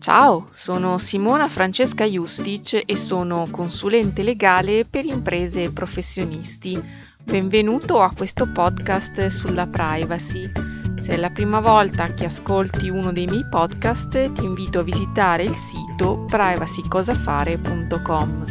Ciao, 0.00 0.46
sono 0.52 0.98
Simona 0.98 1.48
Francesca 1.48 2.04
Justic 2.04 2.84
e 2.86 2.96
sono 2.96 3.48
consulente 3.50 4.22
legale 4.22 4.84
per 4.84 5.04
imprese 5.04 5.64
e 5.64 5.72
professionisti. 5.72 6.80
Benvenuto 7.20 8.00
a 8.00 8.12
questo 8.14 8.46
podcast 8.46 9.26
sulla 9.26 9.66
privacy. 9.66 10.48
Se 10.96 11.14
è 11.14 11.16
la 11.16 11.30
prima 11.30 11.58
volta 11.58 12.14
che 12.14 12.26
ascolti 12.26 12.88
uno 12.88 13.10
dei 13.12 13.26
miei 13.26 13.44
podcast, 13.50 14.30
ti 14.32 14.44
invito 14.44 14.78
a 14.78 14.84
visitare 14.84 15.42
il 15.42 15.56
sito 15.56 16.24
privacycosafare.com. 16.28 18.44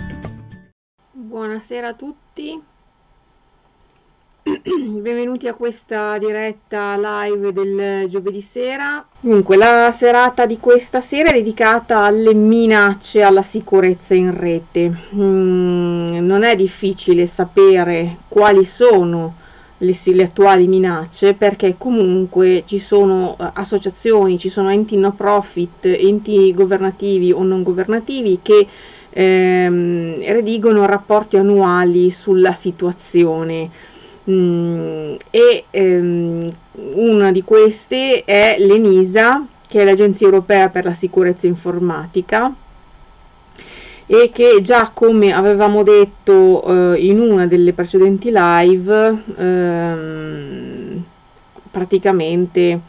Buonasera 1.14 1.88
a 1.88 1.93
tutti. 1.93 2.61
Benvenuti 5.02 5.50
a 5.50 5.54
questa 5.54 6.18
diretta 6.18 6.95
live 6.95 7.52
del 7.52 8.07
giovedì 8.07 8.39
sera. 8.39 9.05
Dunque, 9.20 9.57
la 9.57 9.93
serata 9.95 10.45
di 10.45 10.57
questa 10.57 11.02
sera 11.02 11.31
è 11.31 11.34
dedicata 11.34 12.04
alle 12.04 12.34
minacce 12.34 13.23
alla 13.23 13.44
sicurezza 13.44 14.13
in 14.13 14.38
rete. 14.39 14.89
Mm, 15.16 16.25
non 16.25 16.44
è 16.44 16.55
difficile 16.55 17.27
sapere 17.27 18.20
quali 18.30 18.63
sono 18.63 19.36
le, 19.80 19.94
le, 20.02 20.23
attuali 20.23 20.67
minacce 20.67 21.34
perché 21.34 21.75
comunque 21.77 22.64
ci 22.66 22.80
sono 22.80 23.36
uh, 23.38 23.50
associazioni, 23.53 24.39
ci 24.39 24.48
sono 24.48 24.70
enti 24.70 24.95
no 24.95 25.11
profit, 25.11 25.86
enti 25.86 26.53
governativi 26.53 27.34
o 27.34 27.44
non 27.44 27.64
governativi 27.64 28.39
che 28.41 28.66
ehm, 29.09 30.20
redigono 30.31 30.86
rapporti 30.86 31.36
annuali 31.36 32.11
sulla 32.11 32.53
situazione 32.53 33.70
Mm, 34.30 35.16
e 35.30 35.63
ehm, 35.70 36.52
una 36.95 37.31
di 37.31 37.44
queste 37.44 38.26
è 38.26 38.58
l'ENISA, 38.59 39.45
che 39.66 39.81
è 39.81 39.86
l'Agenzia 39.86 40.26
Europea 40.26 40.67
per 40.67 40.84
la 40.84 40.94
Sicurezza 40.94 41.48
Informatica 41.48 42.53
e 44.05 44.30
che 44.34 44.59
già 44.62 44.92
come 44.94 45.33
avevamo 45.33 45.83
detto 45.83 46.94
eh, 46.94 47.05
in 47.05 47.20
una 47.20 47.45
delle 47.48 47.73
precedenti 47.73 48.30
live 48.31 49.23
ehm, 49.38 51.03
praticamente 51.72 52.80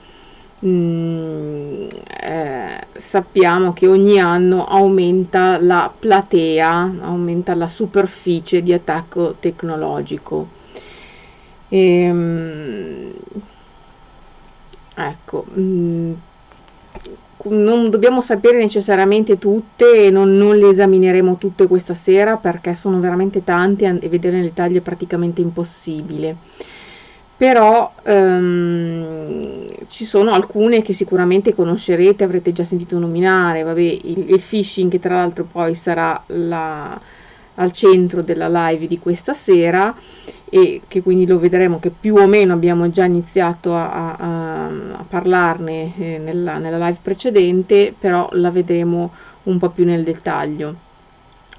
mh, 0.61 0.69
mm, 0.69 1.89
eh, 2.21 2.87
sappiamo 2.97 3.73
che 3.73 3.87
ogni 3.87 4.19
anno 4.21 4.67
aumenta 4.67 5.59
la 5.61 5.93
platea, 5.97 6.95
aumenta 7.01 7.55
la 7.55 7.69
superficie 7.69 8.63
di 8.63 8.73
attacco 8.73 9.37
tecnologico 9.41 10.58
e, 11.69 11.79
ehm, 11.79 13.13
ecco, 14.95 15.45
mm, 15.59 16.13
non 17.51 17.89
dobbiamo 17.91 18.21
sapere 18.21 18.59
necessariamente 18.59 19.39
tutte 19.39 20.07
e 20.07 20.11
non, 20.11 20.37
non, 20.37 20.57
le 20.57 20.69
esamineremo 20.71 21.37
tutte 21.39 21.67
questa 21.67 21.95
sera 21.95 22.37
perché 22.37 22.75
sono 22.75 22.99
veramente 23.01 23.45
tante 23.45 23.99
e 24.01 24.09
vedere 24.09 24.37
nel 24.37 24.47
dettaglio 24.47 24.79
è 24.79 24.83
praticamente 24.83 25.41
impossibile. 25.41 26.37
Però 27.37 27.93
um, 28.03 29.65
ci 29.87 30.05
sono 30.05 30.33
alcune 30.33 30.83
che 30.83 30.93
sicuramente 30.93 31.55
conoscerete, 31.55 32.25
avrete 32.25 32.53
già 32.53 32.65
sentito 32.65 32.99
nominare, 32.99 33.63
vabbè, 33.63 33.81
il, 33.81 34.31
il 34.31 34.41
phishing 34.41 34.91
che 34.91 34.99
tra 34.99 35.15
l'altro 35.15 35.45
poi 35.45 35.77
sarà 35.77 36.21
la, 36.27 37.01
al 37.59 37.73
centro 37.73 38.23
della 38.23 38.49
live 38.49 38.87
di 38.87 38.99
questa 38.99 39.35
sera 39.35 39.95
e 40.51 40.83
che 40.89 41.03
quindi 41.03 41.27
lo 41.27 41.39
vedremo 41.39 41.79
che 41.79 41.91
più 41.91 42.15
o 42.15 42.27
meno 42.27 42.55
abbiamo 42.55 42.91
già 42.91 43.05
iniziato 43.05 43.75
a, 43.75 44.15
a, 44.17 44.67
a 44.67 45.05
parlarne 45.07 45.93
eh, 45.99 46.19
nella, 46.19 46.59
nella 46.59 46.79
live 46.87 46.99
precedente, 47.03 47.95
però 47.99 48.29
la 48.33 48.51
vedremo 48.51 49.13
un 49.45 49.59
po' 49.59 49.69
più 49.71 49.85
nel 49.85 50.05
dettaglio. 50.05 50.87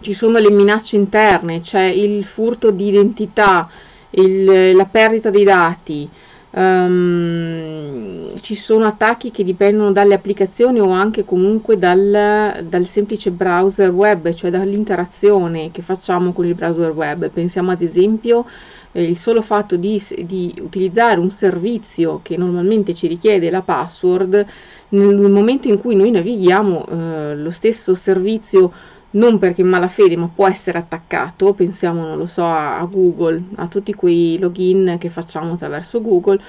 Ci 0.01 0.13
sono 0.13 0.39
le 0.39 0.49
minacce 0.49 0.95
interne, 0.95 1.61
c'è 1.61 1.83
il 1.83 2.23
furto 2.23 2.71
di 2.71 2.87
identità, 2.87 3.69
il, 4.11 4.75
la 4.75 4.85
perdita 4.85 5.29
dei 5.29 5.43
dati, 5.43 6.09
Um, 6.51 8.39
ci 8.41 8.55
sono 8.55 8.85
attacchi 8.87 9.29
che 9.29 9.43
dipendono 9.43 9.91
dalle 9.91 10.15
applicazioni 10.15 10.79
o 10.79 10.89
anche 10.89 11.23
comunque 11.23 11.77
dal, 11.77 12.65
dal, 12.67 12.85
semplice 12.87 13.29
browser 13.29 13.91
web, 13.91 14.33
cioè 14.33 14.49
dall'interazione 14.49 15.69
che 15.71 15.83
facciamo 15.83 16.33
con 16.33 16.45
il 16.45 16.55
browser 16.55 16.91
web. 16.91 17.29
Pensiamo 17.29 17.69
ad 17.69 17.81
esempio 17.81 18.45
eh, 18.93 19.03
il 19.03 19.17
solo 19.17 19.43
fatto 19.43 19.75
di, 19.75 20.01
di, 20.23 20.55
utilizzare 20.59 21.19
un 21.19 21.29
servizio 21.29 22.21
che 22.23 22.35
normalmente 22.35 22.95
ci 22.95 23.05
richiede 23.05 23.51
la 23.51 23.61
password, 23.61 24.45
nel 24.89 25.29
momento 25.29 25.67
in 25.67 25.77
cui 25.77 25.95
noi 25.95 26.09
navighiamo 26.09 26.85
eh, 26.87 27.35
lo 27.35 27.51
stesso 27.51 27.93
servizio 27.93 28.71
non 29.11 29.39
perché 29.39 29.61
in 29.61 29.67
malafede, 29.67 30.15
ma 30.15 30.29
può 30.33 30.47
essere 30.47 30.77
attaccato, 30.77 31.53
pensiamo, 31.53 32.05
non 32.05 32.17
lo 32.17 32.25
so, 32.25 32.45
a, 32.45 32.87
Google, 32.89 33.41
a 33.55 33.67
tutti 33.67 33.93
quei 33.93 34.37
login 34.37 34.97
che 34.99 35.09
facciamo 35.09 35.53
attraverso 35.53 36.01
Google, 36.01 36.39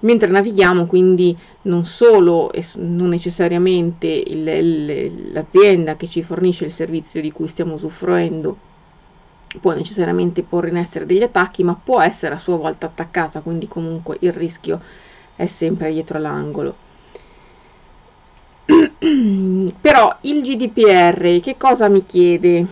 mentre 0.00 0.28
navighiamo 0.28 0.86
quindi 0.86 1.36
non 1.62 1.84
solo 1.84 2.52
e 2.52 2.64
non 2.76 3.08
necessariamente 3.08 4.06
il, 4.08 4.48
il, 4.48 5.32
l'azienda 5.32 5.96
che 5.96 6.08
ci 6.08 6.22
fornisce 6.22 6.64
il 6.64 6.72
servizio 6.72 7.20
di 7.20 7.30
cui 7.30 7.46
stiamo 7.46 7.74
usufruendo 7.74 8.56
può 9.60 9.72
necessariamente 9.72 10.42
porre 10.42 10.70
in 10.70 10.76
essere 10.76 11.06
degli 11.06 11.22
attacchi, 11.22 11.62
ma 11.62 11.74
può 11.74 12.00
essere 12.00 12.34
a 12.34 12.38
sua 12.38 12.56
volta 12.56 12.86
attaccata, 12.86 13.40
quindi 13.40 13.68
comunque 13.68 14.16
il 14.20 14.32
rischio 14.32 14.80
è 15.36 15.46
sempre 15.46 15.92
dietro 15.92 16.18
l'angolo. 16.18 16.74
Però 19.80 20.16
il 20.20 20.42
GDPR 20.42 21.40
che 21.40 21.56
cosa 21.58 21.88
mi 21.88 22.06
chiede? 22.06 22.64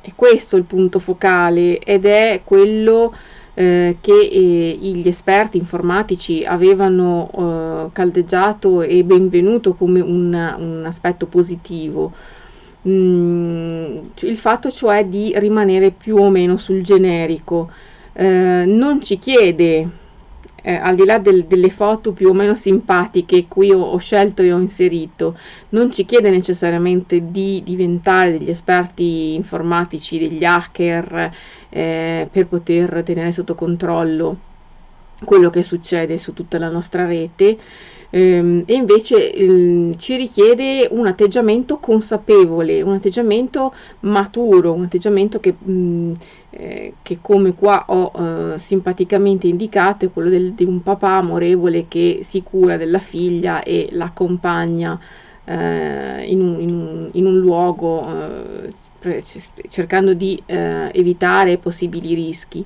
È 0.00 0.12
questo 0.14 0.56
il 0.56 0.64
punto 0.64 0.98
focale 0.98 1.78
ed 1.78 2.06
è 2.06 2.40
quello 2.42 3.12
eh, 3.52 3.98
che 4.00 4.12
eh, 4.12 4.78
gli 4.80 5.06
esperti 5.06 5.58
informatici 5.58 6.42
avevano 6.44 7.30
eh, 7.36 7.92
caldeggiato 7.92 8.80
e 8.80 9.04
benvenuto 9.04 9.74
come 9.74 10.00
un, 10.00 10.54
un 10.58 10.84
aspetto 10.86 11.26
positivo. 11.26 12.12
Mm, 12.88 13.98
il 14.20 14.36
fatto 14.38 14.70
cioè 14.70 15.04
di 15.04 15.32
rimanere 15.36 15.90
più 15.90 16.16
o 16.16 16.30
meno 16.30 16.56
sul 16.56 16.82
generico. 16.82 17.70
Eh, 18.14 18.64
non 18.66 19.02
ci 19.02 19.18
chiede 19.18 19.88
eh, 20.66 20.76
al 20.76 20.94
di 20.94 21.04
là 21.04 21.18
del, 21.18 21.44
delle 21.44 21.68
foto 21.68 22.12
più 22.12 22.30
o 22.30 22.32
meno 22.32 22.54
simpatiche 22.54 23.44
qui 23.46 23.70
ho, 23.70 23.82
ho, 23.82 23.98
scelto 23.98 24.40
e 24.40 24.50
ho 24.50 24.58
inserito, 24.58 25.36
non 25.70 25.92
ci 25.92 26.06
chiede 26.06 26.30
necessariamente 26.30 27.30
di 27.30 27.60
diventare 27.62 28.38
degli 28.38 28.48
esperti 28.48 29.34
informatici, 29.34 30.18
degli 30.18 30.42
hacker 30.42 31.30
eh, 31.68 32.28
per 32.32 32.46
poter 32.46 33.02
tenere 33.04 33.30
sotto 33.32 33.54
controllo 33.54 34.38
quello 35.22 35.50
che 35.50 35.62
succede 35.62 36.16
su 36.16 36.32
tutta 36.32 36.58
la 36.58 36.70
nostra 36.70 37.04
rete. 37.04 37.58
Ehm, 38.10 38.62
e 38.64 38.74
invece 38.74 39.34
ehm, 39.34 39.98
ci 39.98 40.16
richiede 40.16 40.86
un 40.90 41.06
atteggiamento 41.06 41.78
consapevole, 41.78 42.80
un 42.80 42.94
atteggiamento 42.94 43.74
maturo, 44.00 44.72
un 44.72 44.84
atteggiamento 44.84 45.40
che, 45.40 45.52
mh, 45.52 46.12
eh, 46.56 46.94
che 47.02 47.18
come 47.20 47.54
qua 47.54 47.84
ho 47.88 48.12
eh, 48.14 48.58
simpaticamente 48.60 49.48
indicato 49.48 50.04
è 50.04 50.12
quello 50.12 50.30
del, 50.30 50.52
di 50.52 50.64
un 50.64 50.82
papà 50.82 51.16
amorevole 51.16 51.86
che 51.88 52.20
si 52.22 52.42
cura 52.42 52.76
della 52.76 53.00
figlia 53.00 53.62
e 53.64 53.88
l'accompagna 53.90 54.98
eh, 55.44 56.24
in, 56.26 56.40
un, 56.40 56.60
in, 56.60 56.70
un, 56.70 57.08
in, 57.12 57.26
un, 57.26 57.38
luogo 57.38 58.06
eh, 59.02 59.22
cercando 59.68 60.14
di 60.14 60.40
eh, 60.46 60.90
evitare 60.92 61.58
possibili 61.58 62.14
rischi. 62.14 62.64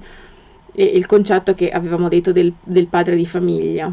E 0.74 0.84
il 0.84 1.06
concetto 1.06 1.54
che 1.54 1.70
avevamo 1.70 2.08
detto 2.08 2.30
del, 2.30 2.52
del 2.62 2.86
padre 2.86 3.16
di 3.16 3.26
famiglia. 3.26 3.92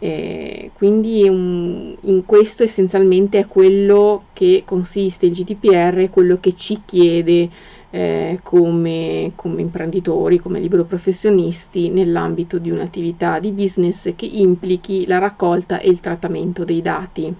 Eh, 0.00 0.70
quindi 0.74 1.28
un, 1.28 1.94
in 2.02 2.24
questo 2.24 2.62
essenzialmente 2.62 3.38
è 3.38 3.46
quello 3.46 4.24
che 4.32 4.62
consiste 4.64 5.26
il 5.26 5.32
GDPR, 5.32 6.08
quello 6.10 6.38
che 6.40 6.54
ci 6.56 6.80
chiede 6.84 7.48
eh, 7.90 8.40
come, 8.42 9.32
come 9.34 9.60
imprenditori, 9.62 10.38
come 10.38 10.60
libero 10.60 10.84
professionisti 10.84 11.88
nell'ambito 11.88 12.58
di 12.58 12.70
un'attività 12.70 13.38
di 13.38 13.50
business 13.50 14.12
che 14.14 14.26
implichi 14.26 15.06
la 15.06 15.18
raccolta 15.18 15.80
e 15.80 15.88
il 15.88 16.00
trattamento 16.00 16.64
dei 16.64 16.82
dati. 16.82 17.34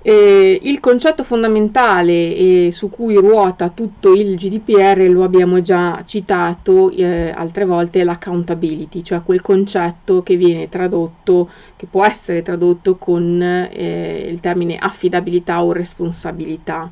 Eh, 0.00 0.60
il 0.62 0.78
concetto 0.78 1.24
fondamentale 1.24 2.12
eh, 2.12 2.70
su 2.72 2.88
cui 2.88 3.16
ruota 3.16 3.68
tutto 3.68 4.14
il 4.14 4.36
GDPR 4.36 5.06
lo 5.10 5.24
abbiamo 5.24 5.60
già 5.60 6.02
citato 6.06 6.90
eh, 6.90 7.30
altre 7.30 7.64
volte, 7.64 8.00
è 8.00 8.04
l'accountability, 8.04 9.02
cioè 9.02 9.22
quel 9.22 9.42
concetto 9.42 10.22
che 10.22 10.36
viene 10.36 10.68
tradotto, 10.68 11.50
che 11.76 11.86
può 11.86 12.04
essere 12.04 12.42
tradotto 12.42 12.94
con 12.96 13.42
eh, 13.42 14.28
il 14.30 14.38
termine 14.40 14.78
affidabilità 14.78 15.62
o 15.64 15.72
responsabilità. 15.72 16.90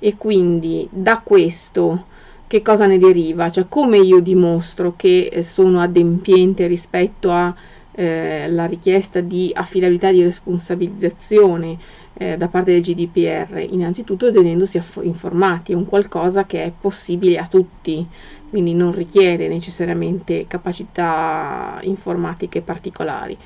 E 0.00 0.16
quindi 0.16 0.88
da 0.90 1.20
questo 1.22 2.06
che 2.46 2.62
cosa 2.62 2.86
ne 2.86 2.98
deriva? 2.98 3.50
Cioè 3.50 3.66
come 3.68 3.98
io 3.98 4.20
dimostro 4.20 4.94
che 4.96 5.28
eh, 5.30 5.42
sono 5.44 5.80
adempiente 5.80 6.66
rispetto 6.66 7.30
a 7.30 7.54
eh, 7.92 8.66
richiesta 8.66 9.20
di 9.20 9.50
affidabilità 9.54 10.10
di 10.10 10.22
responsabilizzazione 10.22 11.78
eh, 12.14 12.36
da 12.36 12.48
parte 12.48 12.72
del 12.72 12.82
GDPR, 12.82 13.58
innanzitutto 13.70 14.32
tenendosi 14.32 14.80
informati, 15.02 15.72
è 15.72 15.74
un 15.74 15.86
qualcosa 15.86 16.44
che 16.44 16.64
è 16.64 16.72
possibile 16.78 17.38
a 17.38 17.46
tutti, 17.46 18.04
quindi 18.48 18.74
non 18.74 18.92
richiede 18.92 19.48
necessariamente 19.48 20.46
capacità 20.48 21.78
informatiche 21.82 22.62
particolari. 22.62 23.36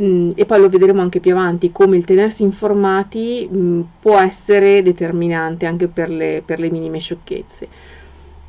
Mm, 0.00 0.30
e 0.36 0.44
poi 0.44 0.60
lo 0.60 0.68
vedremo 0.68 1.00
anche 1.00 1.18
più 1.18 1.32
avanti, 1.32 1.72
come 1.72 1.96
il 1.96 2.04
tenersi 2.04 2.44
informati 2.44 3.48
mm, 3.52 3.80
può 4.00 4.16
essere 4.18 4.80
determinante 4.82 5.66
anche 5.66 5.88
per 5.88 6.08
le, 6.08 6.40
per 6.44 6.60
le 6.60 6.70
minime 6.70 7.00
sciocchezze. 7.00 7.68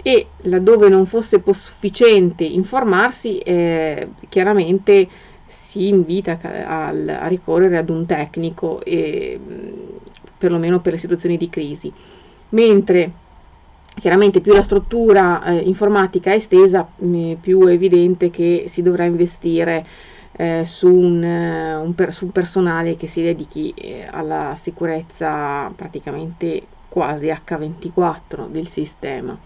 E 0.02 0.28
laddove 0.44 0.90
non 0.90 1.06
fosse 1.08 1.42
sufficiente 1.52 2.44
informarsi, 2.44 3.40
eh, 3.40 4.10
chiaramente 4.30 5.08
si 5.48 5.88
invita 5.88 6.40
a, 6.42 6.88
a, 6.88 7.28
ricorrere 7.28 7.78
ad 7.78 7.90
un 7.90 8.06
tecnico, 8.06 8.82
e, 8.84 9.40
mm, 9.42 9.72
perlomeno 10.38 10.80
per 10.82 10.94
le 10.94 11.00
situazioni 11.00 11.38
di 11.38 11.50
crisi. 11.50 11.92
Mentre 12.50 13.12
chiaramente 14.00 14.40
più 14.40 14.54
la 14.54 14.62
struttura 14.64 15.44
eh, 15.46 15.58
informatica 15.58 16.32
è 16.32 16.36
estesa, 16.36 16.88
più 17.42 17.66
è 17.66 17.72
evidente 17.72 18.30
che 18.30 18.66
si 18.68 18.82
dovrà 18.84 19.06
investire 19.06 19.86
eh, 20.34 20.64
su, 20.66 20.88
un, 20.88 21.24
eh, 21.24 21.76
un, 21.76 21.96
per, 21.96 22.14
su, 22.14 22.26
un, 22.26 22.32
personale 22.32 22.98
che 22.98 23.08
si 23.08 23.22
dedichi 23.22 23.74
eh, 23.76 24.08
alla 24.10 24.56
sicurezza 24.60 25.72
praticamente 25.76 26.62
quasi 26.88 27.28
H24 27.28 28.48
del 28.48 28.68
sistema. 28.68 29.38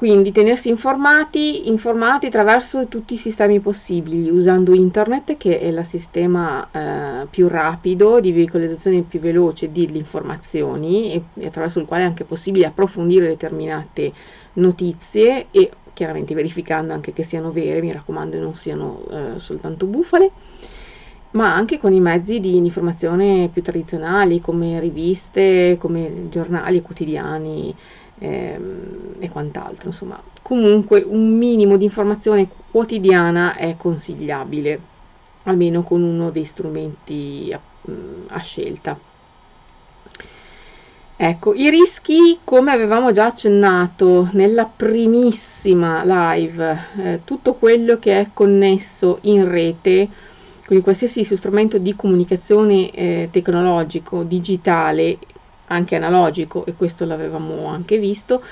Quindi 0.00 0.32
tenersi 0.32 0.70
informati, 0.70 1.68
informati 1.68 2.24
attraverso 2.24 2.86
tutti 2.86 3.12
i 3.12 3.18
sistemi 3.18 3.60
possibili, 3.60 4.30
usando 4.30 4.72
internet 4.72 5.36
che 5.36 5.60
è 5.60 5.66
il 5.66 5.84
sistema 5.84 6.66
eh, 6.72 7.26
più 7.28 7.48
rapido 7.48 8.18
di 8.18 8.32
veicolizzazione 8.32 9.02
più 9.02 9.20
veloce 9.20 9.70
delle 9.70 9.98
informazioni 9.98 11.12
e, 11.12 11.22
e 11.34 11.46
attraverso 11.48 11.80
il 11.80 11.84
quale 11.84 12.04
è 12.04 12.06
anche 12.06 12.24
possibile 12.24 12.64
approfondire 12.64 13.26
determinate 13.26 14.10
notizie 14.54 15.48
e 15.50 15.70
chiaramente 16.00 16.32
verificando 16.32 16.94
anche 16.94 17.12
che 17.12 17.22
siano 17.22 17.52
vere, 17.52 17.82
mi 17.82 17.92
raccomando 17.92 18.38
non 18.38 18.54
siano 18.54 19.04
eh, 19.10 19.38
soltanto 19.38 19.84
bufale, 19.84 20.30
ma 21.32 21.54
anche 21.54 21.76
con 21.76 21.92
i 21.92 22.00
mezzi 22.00 22.40
di 22.40 22.56
informazione 22.56 23.50
più 23.52 23.60
tradizionali 23.60 24.40
come 24.40 24.80
riviste, 24.80 25.76
come 25.78 26.30
giornali 26.30 26.80
quotidiani 26.80 27.76
ehm, 28.18 29.12
e 29.20 29.28
quant'altro. 29.28 29.88
Insomma, 29.88 30.18
comunque 30.40 31.02
un 31.06 31.36
minimo 31.36 31.76
di 31.76 31.84
informazione 31.84 32.48
quotidiana 32.70 33.54
è 33.54 33.76
consigliabile, 33.76 34.80
almeno 35.42 35.82
con 35.82 36.02
uno 36.02 36.30
dei 36.30 36.46
strumenti 36.46 37.52
a, 37.52 37.60
a 38.28 38.38
scelta. 38.40 38.98
Ecco, 41.22 41.52
i 41.52 41.68
rischi, 41.68 42.38
come 42.44 42.72
avevamo 42.72 43.12
già 43.12 43.26
accennato 43.26 44.30
nella 44.32 44.64
primissima 44.64 46.02
live, 46.02 46.78
eh, 46.96 47.20
tutto 47.24 47.52
quello 47.52 47.98
che 47.98 48.18
è 48.18 48.28
connesso 48.32 49.18
in 49.24 49.46
rete, 49.46 50.08
quindi 50.64 50.82
qualsiasi 50.82 51.22
strumento 51.24 51.76
di 51.76 51.94
comunicazione 51.94 52.90
eh, 52.92 53.28
tecnologico, 53.30 54.22
digitale, 54.22 55.18
anche 55.66 55.94
analogico, 55.94 56.64
e 56.64 56.72
questo 56.74 57.04
l'avevamo 57.04 57.66
anche 57.66 57.98
visto, 57.98 58.42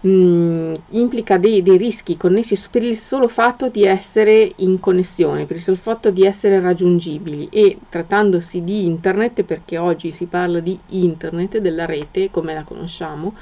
mh, 0.00 0.08
mm, 0.08 0.74
implica 0.90 1.38
dei, 1.38 1.62
dei, 1.62 1.76
rischi 1.76 2.16
connessi 2.16 2.58
per 2.70 2.82
il 2.82 2.96
solo 2.96 3.28
fatto 3.28 3.68
di 3.68 3.84
essere 3.84 4.52
in 4.56 4.80
connessione, 4.80 5.46
per 5.46 5.56
il 5.56 5.62
solo 5.62 5.76
fatto 5.76 6.10
di 6.10 6.24
essere 6.24 6.60
raggiungibili. 6.60 7.48
E 7.50 7.78
trattandosi 7.88 8.62
di 8.62 8.84
internet, 8.84 9.42
perché 9.42 9.78
oggi 9.78 10.12
si 10.12 10.26
parla 10.26 10.60
di 10.60 10.78
internet, 10.88 11.58
della 11.58 11.86
rete 11.86 12.30
come 12.30 12.54
la 12.54 12.64
conosciamo, 12.64 13.34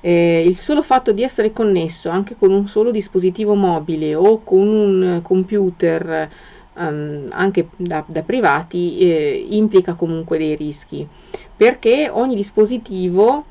eh, 0.00 0.44
il 0.46 0.58
solo 0.58 0.82
fatto 0.82 1.12
di 1.12 1.22
essere 1.22 1.52
connesso 1.52 2.10
anche 2.10 2.36
con 2.38 2.52
un 2.52 2.68
solo 2.68 2.90
dispositivo 2.90 3.54
mobile 3.54 4.14
o 4.14 4.42
con 4.42 4.66
un 4.66 5.20
computer 5.22 6.28
um, 6.74 7.28
anche 7.30 7.68
da, 7.76 8.04
da 8.06 8.22
privati 8.22 8.98
eh, 8.98 9.46
implica 9.48 9.94
comunque 9.94 10.38
dei 10.38 10.56
rischi. 10.56 11.06
Perché 11.56 12.10
ogni 12.10 12.34
dispositivo 12.34 13.44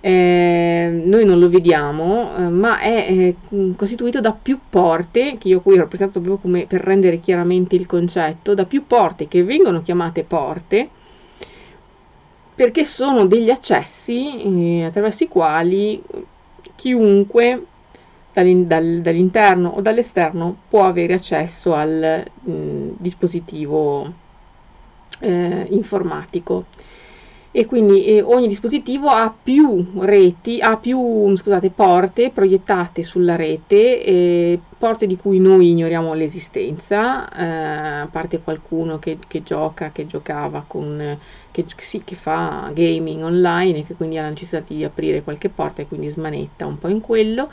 eh, 0.00 1.02
noi 1.04 1.24
non 1.24 1.38
lo 1.38 1.48
vediamo, 1.48 2.34
eh, 2.36 2.48
ma 2.48 2.80
è 2.80 3.06
eh, 3.08 3.34
costituito 3.76 4.20
da 4.20 4.32
più 4.32 4.58
porte, 4.68 5.36
che 5.38 5.48
io 5.48 5.60
qui 5.60 5.74
ho 5.74 5.78
rappresentato 5.78 6.20
proprio 6.20 6.40
come 6.40 6.66
per 6.66 6.80
rendere 6.80 7.20
chiaramente 7.20 7.76
il 7.76 7.86
concetto, 7.86 8.54
da 8.54 8.64
più 8.64 8.86
porte 8.86 9.28
che 9.28 9.42
vengono 9.44 9.82
chiamate 9.82 10.24
porte, 10.24 10.88
perché 12.54 12.84
sono 12.84 13.26
degli 13.26 13.50
accessi 13.50 14.78
eh, 14.80 14.84
attraverso 14.84 15.24
i 15.24 15.28
quali 15.28 16.02
chiunque 16.76 17.64
dall'in- 18.32 18.66
dal- 18.66 19.00
dall'interno 19.02 19.68
o 19.68 19.80
dall'esterno 19.80 20.56
può 20.68 20.84
avere 20.84 21.14
accesso 21.14 21.74
al 21.74 22.24
mh, 22.42 22.52
mm, 22.52 22.88
dispositivo 22.98 24.12
eh, 25.20 25.66
informatico 25.70 26.64
e 27.52 27.66
quindi 27.66 28.04
eh, 28.04 28.22
ogni 28.22 28.46
dispositivo 28.46 29.08
ha 29.08 29.34
più 29.42 29.84
reti, 29.98 30.60
ha 30.60 30.76
più 30.76 31.36
scusate, 31.36 31.70
porte 31.70 32.30
proiettate 32.32 33.02
sulla 33.02 33.34
rete, 33.34 34.04
eh, 34.04 34.60
porte 34.78 35.06
di 35.08 35.16
cui 35.16 35.40
noi 35.40 35.70
ignoriamo 35.70 36.14
l'esistenza, 36.14 37.28
eh, 37.28 38.02
a 38.02 38.08
parte 38.08 38.38
qualcuno 38.38 39.00
che, 39.00 39.18
che, 39.26 39.42
gioca, 39.42 39.90
che 39.92 40.06
giocava 40.06 40.62
con, 40.64 41.18
che, 41.50 41.64
sì, 41.78 42.02
che 42.04 42.14
fa 42.14 42.70
gaming 42.72 43.24
online 43.24 43.78
e 43.78 43.86
che 43.86 43.94
quindi 43.94 44.16
ha 44.16 44.22
la 44.22 44.28
necessità 44.28 44.62
di 44.64 44.84
aprire 44.84 45.22
qualche 45.22 45.48
porta 45.48 45.82
e 45.82 45.88
quindi 45.88 46.08
smanetta 46.08 46.66
un 46.66 46.78
po' 46.78 46.88
in 46.88 47.00
quello. 47.00 47.48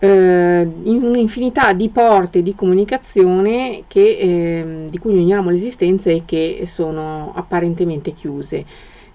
Eh, 0.00 0.70
in 0.84 1.02
un'infinità 1.02 1.72
di 1.72 1.88
porte 1.88 2.40
di 2.40 2.54
comunicazione 2.54 3.82
che, 3.88 4.16
eh, 4.16 4.86
di 4.88 4.98
cui 4.98 5.10
ignoriamo 5.10 5.50
l'esistenza 5.50 6.08
e 6.08 6.22
che 6.24 6.62
sono 6.66 7.32
apparentemente 7.34 8.12
chiuse 8.12 8.64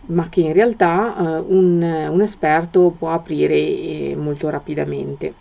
ma 0.08 0.28
che 0.30 0.42
in 0.42 0.54
realtà 0.54 1.16
eh, 1.16 1.44
un, 1.48 1.82
un, 1.82 2.22
esperto 2.22 2.94
può 2.98 3.12
aprire 3.12 3.56
eh, 3.56 4.16
molto 4.18 4.50
rapidamente. 4.50 5.34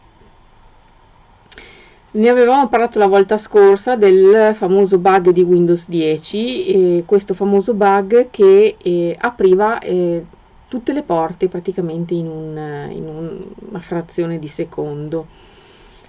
Ne 2.14 2.28
avevamo 2.28 2.68
parlato 2.68 2.98
la 2.98 3.06
volta 3.06 3.38
scorsa 3.38 3.96
del 3.96 4.54
famoso 4.54 4.98
bug 4.98 5.30
di 5.30 5.40
Windows 5.40 5.88
10, 5.88 6.66
eh, 6.98 7.02
questo 7.06 7.32
famoso 7.32 7.72
bug 7.72 8.28
che 8.30 8.76
eh, 8.82 9.16
apriva 9.18 9.78
eh, 9.78 10.22
tutte 10.68 10.92
le 10.92 11.02
porte 11.02 11.48
praticamente 11.48 12.12
in, 12.12 12.26
un, 12.26 12.88
in 12.90 13.06
un, 13.06 13.40
una 13.70 13.80
frazione 13.80 14.38
di 14.38 14.48
secondo 14.48 15.26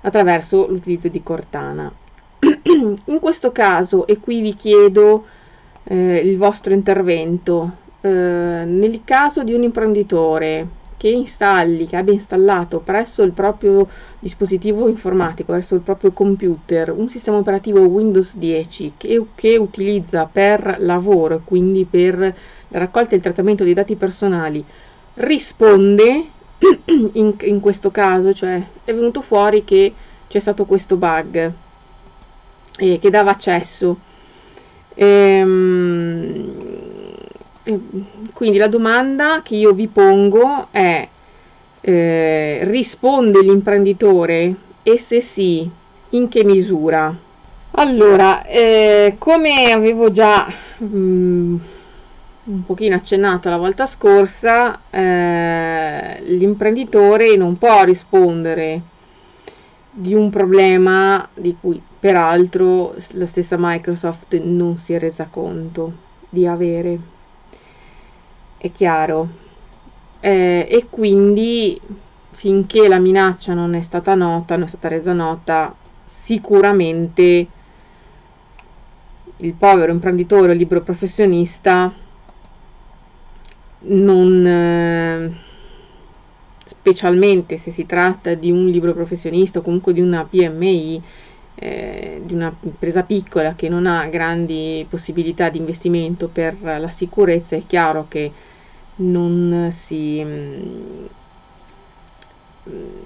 attraverso 0.02 0.68
l'utilizzo 0.68 1.08
di 1.08 1.24
Cortana. 1.24 1.92
in 2.64 3.20
questo 3.20 3.52
caso, 3.54 4.06
e 4.06 4.20
qui 4.20 4.42
vi 4.42 4.56
chiedo 4.56 5.26
eh, 5.84 6.18
il 6.18 6.38
vostro 6.38 6.74
intervento, 6.74 7.72
eh, 8.06 8.10
nel 8.10 9.02
caso 9.06 9.44
di 9.44 9.54
un 9.54 9.64
imprenditore 9.64 10.68
che 10.98 11.08
installi, 11.08 11.88
che 11.88 11.96
abbia 11.96 12.14
installato 12.14 12.80
presso 12.80 13.24
il 13.24 13.32
proprio 13.32 13.88
dispositivo 14.20 14.90
informatico, 14.90 15.54
presso 15.54 15.76
il 15.76 15.82
proprio 15.82 16.12
computer, 16.12 16.92
un 16.92 17.08
sistema 17.10 17.38
operativo 17.38 17.80
Windows 17.80 18.36
10 18.36 18.94
che, 18.98 19.26
che 19.36 19.58
utilizza 19.58 20.28
per 20.32 20.78
lavoro, 20.80 21.42
quindi 21.44 21.86
per 21.86 22.18
la 22.68 22.80
raccolta 22.80 23.14
e 23.14 23.16
il 23.16 23.22
trattamento 23.22 23.64
dei 23.64 23.74
dati 23.74 23.96
personali, 23.96 24.64
risponde 25.16 26.26
in, 27.14 27.36
in 27.40 27.60
questo 27.62 27.90
caso, 27.90 28.34
cioè 28.34 28.62
è 28.84 28.94
venuto 28.94 29.22
fuori 29.22 29.64
che 29.64 29.94
c'è 30.28 30.40
stato 30.40 30.66
questo 30.66 30.98
bug 30.98 31.52
eh, 32.78 33.00
che 33.00 33.10
dava 33.10 33.32
accesso. 33.32 33.98
Ehm, 34.96 36.83
quindi 38.34 38.58
la 38.58 38.68
domanda 38.68 39.42
che 39.42 39.56
io 39.56 39.72
vi 39.72 39.88
pongo 39.88 40.68
è 40.72 41.08
eh, 41.80 42.60
risponde 42.64 43.42
l'imprenditore 43.42 44.56
e 44.84 45.00
se 45.00 45.22
sì 45.22 45.70
in 46.10 46.28
che 46.28 46.44
misura? 46.44 47.16
Allora 47.72 48.46
eh, 48.46 49.16
come 49.18 49.72
avevo 49.72 50.12
già 50.12 50.52
mh, 50.78 50.86
mm, 50.86 51.56
un 52.46 52.66
pochino 52.66 52.96
accennato 52.96 53.50
la 53.50 53.58
volta 53.58 53.86
scorsa 53.86 54.82
eh, 54.90 56.22
l'imprenditore 56.24 57.36
non 57.38 57.58
può 57.58 57.84
rispondere 57.84 58.82
di 59.90 60.14
un 60.14 60.30
problema 60.30 61.28
di 61.34 61.56
cui 61.60 61.82
peraltro 62.00 62.96
la 63.12 63.26
stessa 63.26 63.56
Microsoft 63.58 64.34
non 64.36 64.76
si 64.76 64.94
è 64.94 65.00
resa 65.00 65.28
conto 65.30 65.94
di 66.30 66.46
avere 66.46 67.12
è 68.64 68.72
chiaro. 68.72 69.28
Eh, 70.22 70.66
e 70.70 70.86
quindi 70.90 71.78
finché 72.32 72.88
la 72.88 72.98
minaccia 72.98 73.54
non 73.54 73.74
è 73.74 73.82
stata 73.82 74.16
nota, 74.16 74.56
non 74.56 74.68
è 74.68 74.70
stata 74.70 74.88
resa 74.88 75.12
nota, 75.12 75.76
sicuramente 76.06 77.48
il 79.36 79.54
povero 79.54 79.92
imprenditore 79.92 80.54
libero 80.54 80.80
professionista 80.80 81.92
non 83.86 84.48
eh, 84.48 85.34
specialmente 86.64 87.58
se 87.58 87.72
si 87.72 87.86
tratta 87.86 88.34
di 88.34 88.50
un 88.50 88.68
libro 88.68 88.94
professionista 88.94 89.60
o 89.60 89.62
comunque 89.62 89.92
di 89.92 90.00
una 90.00 90.24
PMI 90.24 91.04
eh, 91.56 92.22
di 92.24 92.34
una 92.34 92.54
impresa 92.62 93.04
piccola 93.04 93.54
che 93.56 93.70
non 93.70 93.86
ha 93.86 94.08
grandi 94.08 94.86
possibilità 94.90 95.50
di 95.50 95.60
investimento 95.60 96.28
per 96.28 96.56
la 96.62 96.90
sicurezza 96.90 97.56
è 97.56 97.64
chiaro 97.68 98.06
che 98.08 98.32
non 98.96 99.72
si 99.76 100.24
mm, 100.24 101.06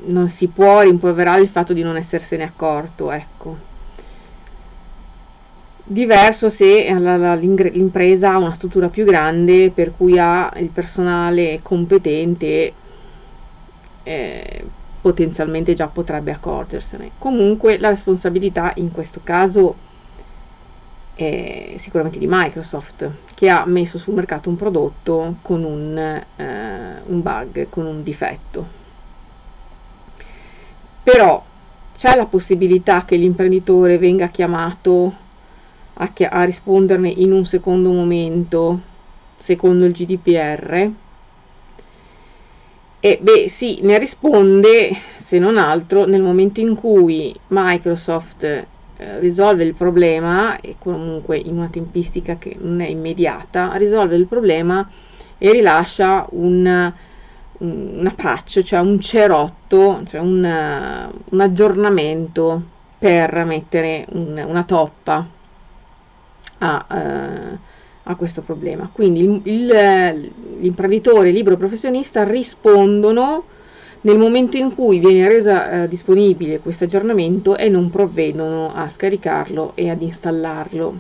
non 0.06 0.30
si 0.30 0.48
può 0.48 0.82
rimproverare 0.82 1.42
il 1.42 1.48
fatto 1.48 1.74
di 1.74 1.82
non 1.82 1.98
essersene 1.98 2.44
accorto 2.44 3.12
ecco. 3.12 3.76
Diverso 5.90 6.50
se 6.50 6.94
l'impresa 6.94 8.34
ha 8.34 8.38
una 8.38 8.54
struttura 8.54 8.90
più 8.90 9.06
grande 9.06 9.72
per 9.72 9.94
cui 9.96 10.20
ha 10.20 10.52
il 10.58 10.68
personale 10.68 11.60
competente 11.64 12.74
eh, 14.04 14.66
potenzialmente 15.02 15.74
già 15.74 15.88
potrebbe 15.88 16.32
accorgersene. 16.32 17.12
Comunque 17.18 17.78
la 17.80 17.90
responsabilità 17.90 18.74
in 18.76 18.92
questo 18.92 19.22
caso 19.24 19.76
è 21.18 21.74
sicuramente 21.78 22.20
di 22.20 22.28
Microsoft 22.30 23.10
che 23.34 23.50
ha 23.50 23.66
messo 23.66 23.98
sul 23.98 24.14
mercato 24.14 24.50
un 24.50 24.56
prodotto 24.56 25.38
con 25.42 25.64
un, 25.64 25.98
eh, 25.98 27.02
un 27.06 27.22
bug 27.24 27.68
con 27.70 27.88
un 27.88 28.04
difetto. 28.04 28.68
Però 31.02 31.44
c'è 31.96 32.16
la 32.16 32.26
possibilità 32.26 33.04
che 33.04 33.16
l'imprenditore 33.16 33.98
venga 33.98 34.28
chiamato 34.28 35.14
a, 35.94 36.12
a 36.30 36.44
risponderne 36.44 37.10
in 37.10 37.32
un 37.32 37.46
secondo 37.48 37.92
momento 37.92 38.80
secondo 39.40 39.86
il 39.86 39.94
GDPR 39.94 40.92
e 43.00 43.20
beh 43.22 43.48
sì, 43.50 43.80
ne 43.82 43.98
risponde 43.98 44.96
se 45.18 45.40
non 45.40 45.58
altro 45.58 46.06
nel 46.06 46.22
momento 46.22 46.60
in 46.60 46.76
cui 46.76 47.34
Microsoft 47.48 48.44
eh, 48.44 48.68
risolve 49.20 49.64
il 49.64 49.74
problema 49.74 50.60
e 50.60 50.76
comunque 50.80 51.38
in 51.38 51.58
una 51.58 51.70
tempistica 51.72 52.38
che 52.38 52.56
non 52.60 52.82
è 52.82 52.88
immediata, 52.88 53.76
risolve 53.76 54.16
il 54.16 54.26
problema 54.26 54.88
e 55.38 55.52
rilascia 55.52 56.26
un, 56.32 56.92
una 57.58 58.14
patch, 58.16 58.64
cioè 58.64 58.80
un 58.80 59.00
cerotto, 59.00 60.02
cioè 60.08 60.20
un, 60.20 61.10
un 61.30 61.40
aggiornamento 61.40 62.62
per 62.98 63.44
mettere 63.46 64.06
un, 64.14 64.44
una 64.46 64.64
toppa 64.64 65.26
a, 66.58 66.86
eh, 66.92 67.58
a 68.04 68.16
questo 68.16 68.42
problema. 68.42 68.90
Quindi 68.92 69.42
l'imprenditore, 69.44 71.30
il 71.30 71.36
libero 71.36 71.58
professionista 71.58 72.24
rispondono 72.24 73.44
nel 74.02 74.18
momento 74.18 74.58
in 74.58 74.74
cui 74.74 75.00
viene 75.00 75.28
resa 75.28 75.84
eh, 75.84 75.88
disponibile 75.88 76.60
questo 76.60 76.84
aggiornamento 76.84 77.58
e 77.58 77.70
non 77.70 77.90
provvedono 77.90 78.74
a 78.74 78.88
scaricarlo 78.88 79.72
e 79.76 79.90
ad 79.90 80.02
installarlo. 80.02 81.00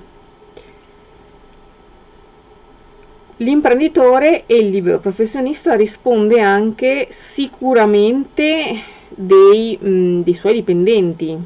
L'imprenditore 3.38 4.44
e 4.48 4.56
il 4.56 4.70
libero 4.70 4.98
professionista 5.00 5.75
risponde 5.75 6.42
anche 6.42 7.08
sicuramente 7.12 8.80
dei, 9.10 9.77
mh, 9.80 10.22
dei 10.22 10.34
suoi 10.34 10.54
dipendenti, 10.54 11.38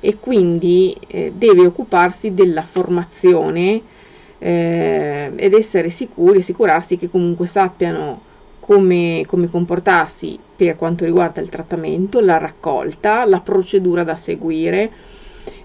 e 0.00 0.16
quindi 0.20 0.96
eh, 1.08 1.32
deve 1.34 1.66
occuparsi 1.66 2.34
della 2.34 2.62
formazione 2.62 3.82
eh, 4.38 5.32
ed 5.34 5.54
essere 5.54 5.90
sicuri, 5.90 6.38
assicurarsi 6.38 6.96
che 6.96 7.10
comunque 7.10 7.48
sappiano 7.48 8.20
come, 8.68 9.24
come 9.26 9.48
comportarsi 9.48 10.38
per 10.54 10.76
quanto 10.76 11.06
riguarda 11.06 11.40
il 11.40 11.48
trattamento, 11.48 12.20
la 12.20 12.36
raccolta, 12.36 13.24
la 13.24 13.40
procedura 13.40 14.04
da 14.04 14.14
seguire, 14.14 14.90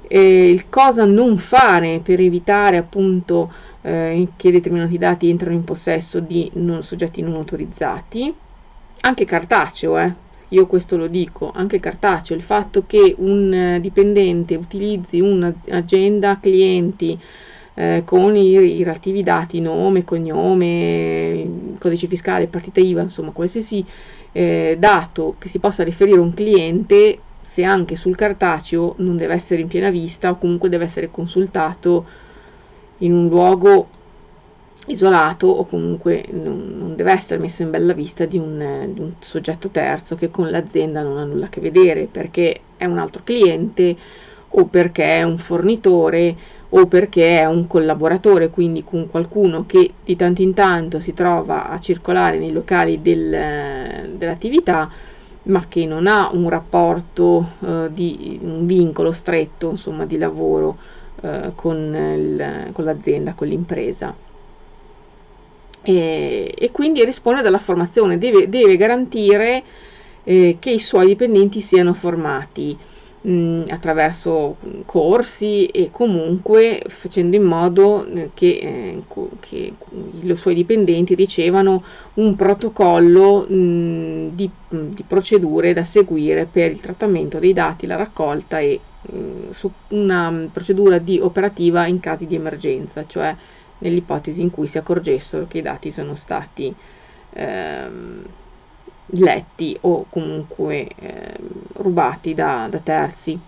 eh, 0.08 0.50
il 0.50 0.70
cosa 0.70 1.04
non 1.04 1.38
fare 1.38 2.00
per 2.02 2.22
evitare 2.22 2.78
appunto 2.78 3.52
eh, 3.82 4.30
che 4.38 4.52
determinati 4.52 4.98
dati 4.98 5.30
entrano 5.30 5.54
in 5.54 5.66
possesso 5.66 6.22
di 6.22 6.50
non, 6.54 6.82
soggetti 6.82 7.22
non 7.22 7.34
autorizzati, 7.34 8.34
anche 9.02 9.26
cartaceo, 9.26 10.00
eh, 10.00 10.14
io 10.48 10.66
questo 10.66 10.96
lo 10.96 11.08
dico, 11.08 11.52
anche 11.54 11.82
cartaceo, 11.82 12.38
il 12.38 12.42
fatto 12.42 12.86
che 12.88 13.16
un 13.18 13.54
eh, 13.54 13.82
dipendente 13.82 14.56
utilizzi 14.56 15.20
un'agenda 15.20 16.40
clienti 16.40 17.20
eh, 17.76 18.04
con 18.06 18.36
i, 18.36 18.50
i, 18.52 18.84
relativi 18.84 19.24
dati, 19.24 19.60
nome, 19.60 20.04
cognome, 20.04 21.76
codice 21.80 22.08
fiscale, 22.08 22.48
partita 22.48 22.80
IVA, 22.80 23.02
insomma 23.02 23.32
qualsiasi 23.32 23.86
eh, 24.32 24.76
dato 24.80 25.36
che 25.40 25.50
si 25.50 25.60
possa 25.60 25.84
riferire 25.84 26.18
a 26.18 26.22
un 26.22 26.34
cliente, 26.34 27.20
se 27.42 27.64
anche 27.64 27.96
sul 27.96 28.16
cartaceo 28.16 28.96
non 28.98 29.16
deve 29.16 29.36
essere 29.36 29.62
in 29.62 29.68
piena 29.68 29.90
vista 29.90 30.32
o 30.32 30.38
comunque 30.38 30.70
deve 30.70 30.86
essere 30.86 31.12
consultato 31.12 32.06
in 33.00 33.14
un 33.14 33.28
luogo 33.28 33.88
isolato 34.88 35.48
o 35.48 35.66
comunque 35.66 36.26
non, 36.32 36.76
non, 36.78 36.96
deve 36.96 37.12
essere 37.14 37.40
messo 37.40 37.62
in 37.62 37.70
bella 37.70 37.94
vista 37.94 38.26
di 38.26 38.38
un, 38.38 38.90
di 38.92 39.00
un, 39.00 39.14
soggetto 39.20 39.70
terzo 39.70 40.16
che 40.16 40.30
con 40.30 40.50
l'azienda 40.50 41.02
non 41.02 41.18
ha 41.18 41.24
nulla 41.24 41.46
a 41.46 41.50
che 41.50 41.62
vedere 41.62 42.08
perché 42.12 42.60
è 42.76 42.86
un 42.86 42.98
altro 42.98 43.22
cliente 43.24 43.96
o 44.56 44.66
perché 44.66 45.18
è 45.18 45.24
un 45.24 45.38
fornitore 45.38 46.36
o 46.76 46.88
perché 46.88 47.40
è 47.40 47.46
un 47.46 47.68
collaboratore, 47.68 48.50
quindi 48.50 48.84
con 48.84 49.08
qualcuno 49.10 49.66
che 49.68 49.94
di 50.04 50.16
tanto 50.16 50.42
in 50.42 50.54
tanto 50.54 51.00
si 51.00 51.14
trova 51.14 51.70
a 51.70 51.80
circolare 51.80 52.40
nei 52.40 52.52
locali 52.52 53.02
del, 53.02 54.10
dell'attività 54.16 54.90
ma 55.44 55.66
che 55.68 55.86
non 55.86 56.08
ha 56.08 56.30
un 56.32 56.50
rapporto 56.50 57.50
eh, 57.60 57.88
di 57.92 58.40
un 58.42 58.66
vincolo 58.66 59.12
stretto 59.12 59.72
insomma 59.72 60.06
di 60.06 60.18
lavoro 60.18 60.78
eh, 61.22 61.52
con, 61.54 61.78
il, 61.78 62.72
con 62.72 62.86
l'azienda, 62.86 63.34
con 63.34 63.48
l'impresa. 63.48 64.16
E, 65.86 66.54
e 66.58 66.72
quindi 66.72 67.04
risponde 67.04 67.42
dalla 67.42 67.60
formazione, 67.60 68.18
deve, 68.18 68.48
deve 68.48 68.78
garantire 68.78 69.64
eh, 70.24 70.56
che 70.60 70.70
i 70.72 70.80
suoi 70.80 71.08
dipendenti 71.08 71.60
siano 71.60 71.94
formati 71.94 72.78
mh, 73.24 73.64
attraverso 73.70 74.58
corsi 74.86 75.66
e 75.68 75.90
comunque 75.92 76.84
facendo 76.88 77.36
in 77.36 77.44
modo 77.44 78.06
eh, 78.06 78.32
che, 78.34 78.60
eh, 78.62 79.04
che, 79.40 79.74
i 80.22 80.36
suoi 80.36 80.54
dipendenti 80.54 81.16
ricevano 81.16 81.84
un 82.16 82.36
protocollo 82.36 83.46
mh, 83.48 84.30
di, 84.36 84.50
di, 84.70 85.04
procedure 85.08 85.74
da 85.74 85.84
seguire 85.84 86.48
per 86.50 86.72
il 86.72 86.80
trattamento 86.80 87.40
dei 87.40 87.54
dati, 87.54 87.88
la 87.88 87.96
raccolta 87.96 88.60
e 88.60 88.80
mh, 89.02 89.52
su 89.52 89.72
una 89.90 90.48
procedura 90.52 90.98
di 90.98 91.20
operativa 91.20 91.88
in 91.88 92.00
casi 92.00 92.28
di 92.28 92.36
emergenza, 92.36 93.06
cioè 93.08 93.36
nell'ipotesi 93.80 94.42
in 94.42 94.50
cui 94.50 94.68
si 94.68 94.78
accorgessero 94.78 95.46
che 95.48 95.60
i 95.60 95.62
dati 95.62 95.92
sono 95.92 96.16
stati 96.16 96.74
ehm, 97.32 98.24
letti 99.14 99.78
o 99.82 100.06
comunque 100.10 100.88
ehm, 101.00 101.48
rubati 101.74 102.34
da, 102.34 102.68
da, 102.70 102.80
terzi. 102.80 103.40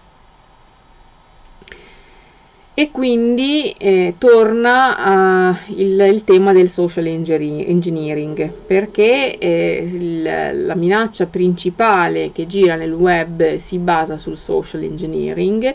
E 2.78 2.92
quindi 2.92 3.72
eh, 3.78 4.16
torna 4.18 5.58
il, 5.68 5.98
il, 5.98 6.24
tema 6.26 6.52
del 6.52 6.70
social 6.70 7.06
engineering, 7.06 8.50
perché 8.50 9.38
eh, 9.38 9.90
il, 9.90 10.66
la 10.66 10.76
minaccia 10.76 11.26
principale 11.26 12.34
che 12.34 12.46
gira 12.48 12.76
nel 12.76 12.92
web 12.92 13.56
si 13.56 13.78
basa 13.78 14.18
sul 14.18 14.36
social 14.36 14.84
engineering, 14.84 15.74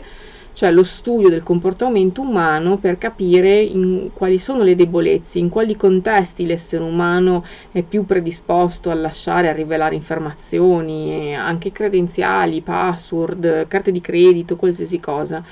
cioè 0.61 0.69
lo 0.69 0.83
studio 0.83 1.27
del 1.27 1.41
comportamento 1.41 2.21
umano 2.21 2.77
per 2.77 2.99
capire 2.99 3.67
quali 4.13 4.37
sono 4.37 4.61
le 4.61 4.75
debolezze, 4.75 5.39
in 5.39 5.49
quali 5.49 5.75
contesti 5.75 6.45
l'essere 6.45 6.83
umano 6.83 7.43
è 7.71 7.81
più 7.81 8.05
predisposto 8.05 8.91
a 8.91 8.93
lasciare, 8.93 9.49
a 9.49 9.53
rivelare 9.53 9.95
informazioni, 9.95 11.35
anche 11.35 11.71
credenziali, 11.71 12.61
password, 12.61 13.65
carte 13.67 13.91
di 13.91 14.01
credito, 14.01 14.55
qualsiasi 14.55 14.99
cosa. 14.99 15.43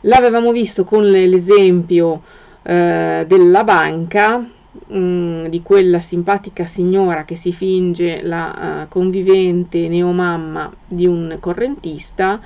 L'avevamo 0.00 0.50
visto 0.50 0.82
con 0.82 1.06
l'esempio 1.06 2.20
eh, 2.64 3.24
della 3.28 3.62
banca, 3.62 4.38
mh, 4.38 4.98
mm, 4.98 5.46
di 5.46 5.62
quella 5.62 6.00
simpatica 6.00 6.66
signora 6.66 7.24
che 7.24 7.36
si 7.36 7.52
finge 7.52 8.20
la 8.20 8.82
uh, 8.82 8.88
convivente 8.88 9.86
neomamma 9.86 10.72
di 10.88 11.06
un 11.06 11.36
correntista 11.38 12.40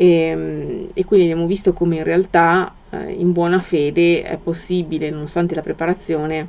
e, 0.00 0.06
ehm, 0.06 0.86
e 0.94 1.04
quindi 1.04 1.26
abbiamo 1.26 1.46
visto 1.46 1.74
come 1.74 1.96
in 1.96 2.04
realtà 2.04 2.74
eh, 2.90 3.12
in 3.12 3.32
buona 3.32 3.60
fede 3.60 4.22
è 4.22 4.38
possibile, 4.38 5.10
nonostante 5.10 5.54
la 5.54 5.60
preparazione, 5.60 6.48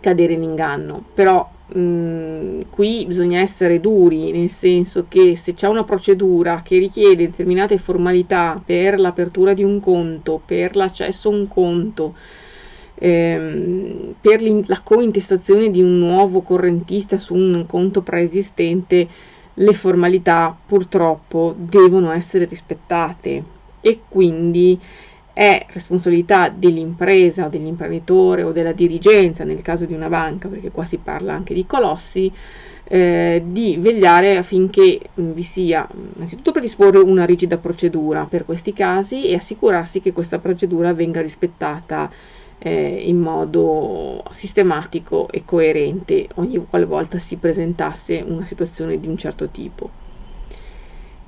cadere 0.00 0.32
in 0.32 0.42
inganno, 0.42 1.04
però 1.14 1.48
mh, 1.74 2.62
qui 2.70 3.04
bisogna 3.06 3.40
essere 3.40 3.78
duri, 3.80 4.32
nel 4.32 4.48
senso 4.50 5.06
che 5.08 5.36
se 5.36 5.54
c'è 5.54 5.68
una 5.68 5.84
procedura 5.84 6.62
che 6.62 6.78
richiede 6.78 7.26
determinate 7.26 7.78
formalità 7.78 8.60
per 8.64 8.98
l'apertura 8.98 9.54
di 9.54 9.62
un 9.62 9.78
conto, 9.80 10.42
per 10.44 10.74
l'accesso 10.74 11.28
a 11.28 11.32
un 11.32 11.46
conto, 11.48 12.16
ehm, 12.94 14.16
per 14.20 14.42
la 14.66 14.80
cointestazione 14.82 15.70
di 15.70 15.80
un 15.82 15.98
nuovo 15.98 16.42
correntista 16.42 17.18
su 17.18 17.34
un 17.34 17.64
conto 17.66 18.02
preesistente, 18.02 19.08
le 19.60 19.74
formalità 19.74 20.56
purtroppo 20.66 21.54
devono 21.56 22.10
essere 22.12 22.46
rispettate 22.46 23.42
e 23.80 24.00
quindi 24.08 24.78
è 25.32 25.64
responsabilità 25.70 26.52
dell'impresa 26.54 27.48
dell'imprenditore 27.48 28.42
o 28.42 28.52
della 28.52 28.72
dirigenza 28.72 29.44
nel 29.44 29.62
caso 29.62 29.84
di 29.84 29.94
una 29.94 30.08
banca, 30.08 30.48
perché 30.48 30.70
qua 30.70 30.84
si 30.84 30.96
parla 30.96 31.34
anche 31.34 31.54
di 31.54 31.66
colossi, 31.66 32.30
eh, 32.84 33.42
di 33.44 33.76
vegliare 33.78 34.36
affinché 34.36 35.00
mm, 35.18 35.32
vi 35.32 35.42
sia 35.42 35.86
innanzitutto 36.14 36.52
predisporre 36.52 36.98
una 36.98 37.24
rigida 37.24 37.56
procedura 37.56 38.26
per 38.28 38.44
questi 38.44 38.72
casi 38.72 39.26
e 39.26 39.34
assicurarsi 39.34 40.00
che 40.00 40.12
questa 40.12 40.38
procedura 40.38 40.92
venga 40.92 41.20
rispettata 41.20 42.10
eh, 42.62 43.02
in 43.06 43.18
modo 43.18 44.22
sistematico 44.30 45.28
e 45.30 45.44
coerente 45.44 46.28
ogni 46.34 46.64
qualvolta 46.68 47.18
si 47.18 47.36
presentasse 47.36 48.22
una 48.24 48.44
situazione 48.44 49.00
di 49.00 49.06
un 49.06 49.16
certo 49.16 49.48
tipo. 49.48 49.90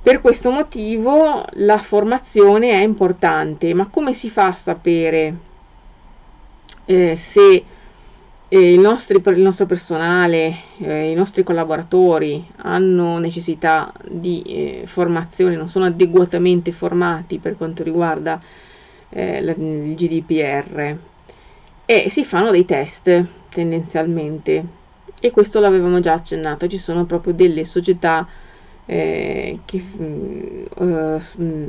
Per 0.03 0.21
questo 0.21 0.51
motivo 0.51 1.45
la 1.53 1.79
formazione 1.79 2.73
è 2.73 2.83
importante, 2.83 3.73
ma 3.73 3.87
come 3.87 4.13
si 4.13 4.29
fa 4.29 4.49
a 4.49 4.55
sapere 4.55 5.37
eh, 6.85 7.17
se 7.17 7.65
eh, 8.49 8.73
il, 8.73 8.81
nostri, 8.81 9.23
il, 9.25 9.41
nostro 9.41 9.65
personale, 9.65 10.55
eh, 10.79 11.11
i 11.11 11.15
nostri 11.15 11.43
collaboratori 11.43 12.47
hanno 12.57 13.19
necessità 13.19 13.91
di 14.07 14.43
eh, 14.43 14.83
formazione, 14.87 15.57
non 15.57 15.69
sono 15.69 15.87
adeguatamente 15.87 16.73
formati 16.73 17.39
per 17.39 17.57
quanto 17.57 17.83
riguarda 17.83 18.39
eh, 19.09 19.41
la, 19.41 19.53
il 19.53 19.95
GDPR? 19.95 21.11
E 21.93 22.09
si 22.09 22.25
fanno 22.25 22.51
dei 22.51 22.65
test 22.65 23.23
tendenzialmente 23.51 24.65
e 25.21 25.31
questo 25.31 25.61
l'avevamo 25.61 26.01
già 26.01 26.15
accennato, 26.15 26.67
ci 26.67 26.79
sono 26.79 27.05
proprio 27.05 27.35
delle 27.35 27.67
società 27.67 28.27
eh, 28.87 29.59
che 29.67 29.85
uh, 30.75 31.21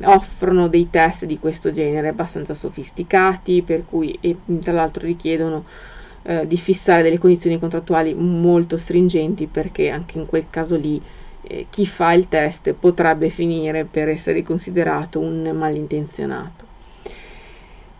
offrono 0.04 0.70
dei 0.70 0.90
test 0.90 1.26
di 1.26 1.38
questo 1.40 1.74
genere 1.74 2.08
abbastanza 2.08 2.54
sofisticati, 2.54 3.64
per 3.64 3.84
cui 3.86 4.18
e, 4.22 4.38
tra 4.62 4.72
l'altro 4.72 5.06
richiedono 5.06 5.66
uh, 6.22 6.46
di 6.46 6.56
fissare 6.56 7.04
delle 7.04 7.18
condizioni 7.18 7.60
contrattuali 7.60 8.14
molto 8.14 8.78
stringenti 8.78 9.48
perché 9.48 9.90
anche 9.90 10.20
in 10.20 10.26
quel 10.26 10.46
caso 10.50 10.78
lì 10.78 11.02
eh, 11.42 11.66
chi 11.70 11.86
fa 11.86 12.14
il 12.14 12.30
test 12.30 12.72
potrebbe 12.72 13.28
finire 13.28 13.84
per 13.84 14.08
essere 14.08 14.42
considerato 14.42 15.20
un 15.20 15.52
malintenzionato. 15.54 16.73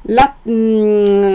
La, 0.08 0.36
mh, 0.42 0.52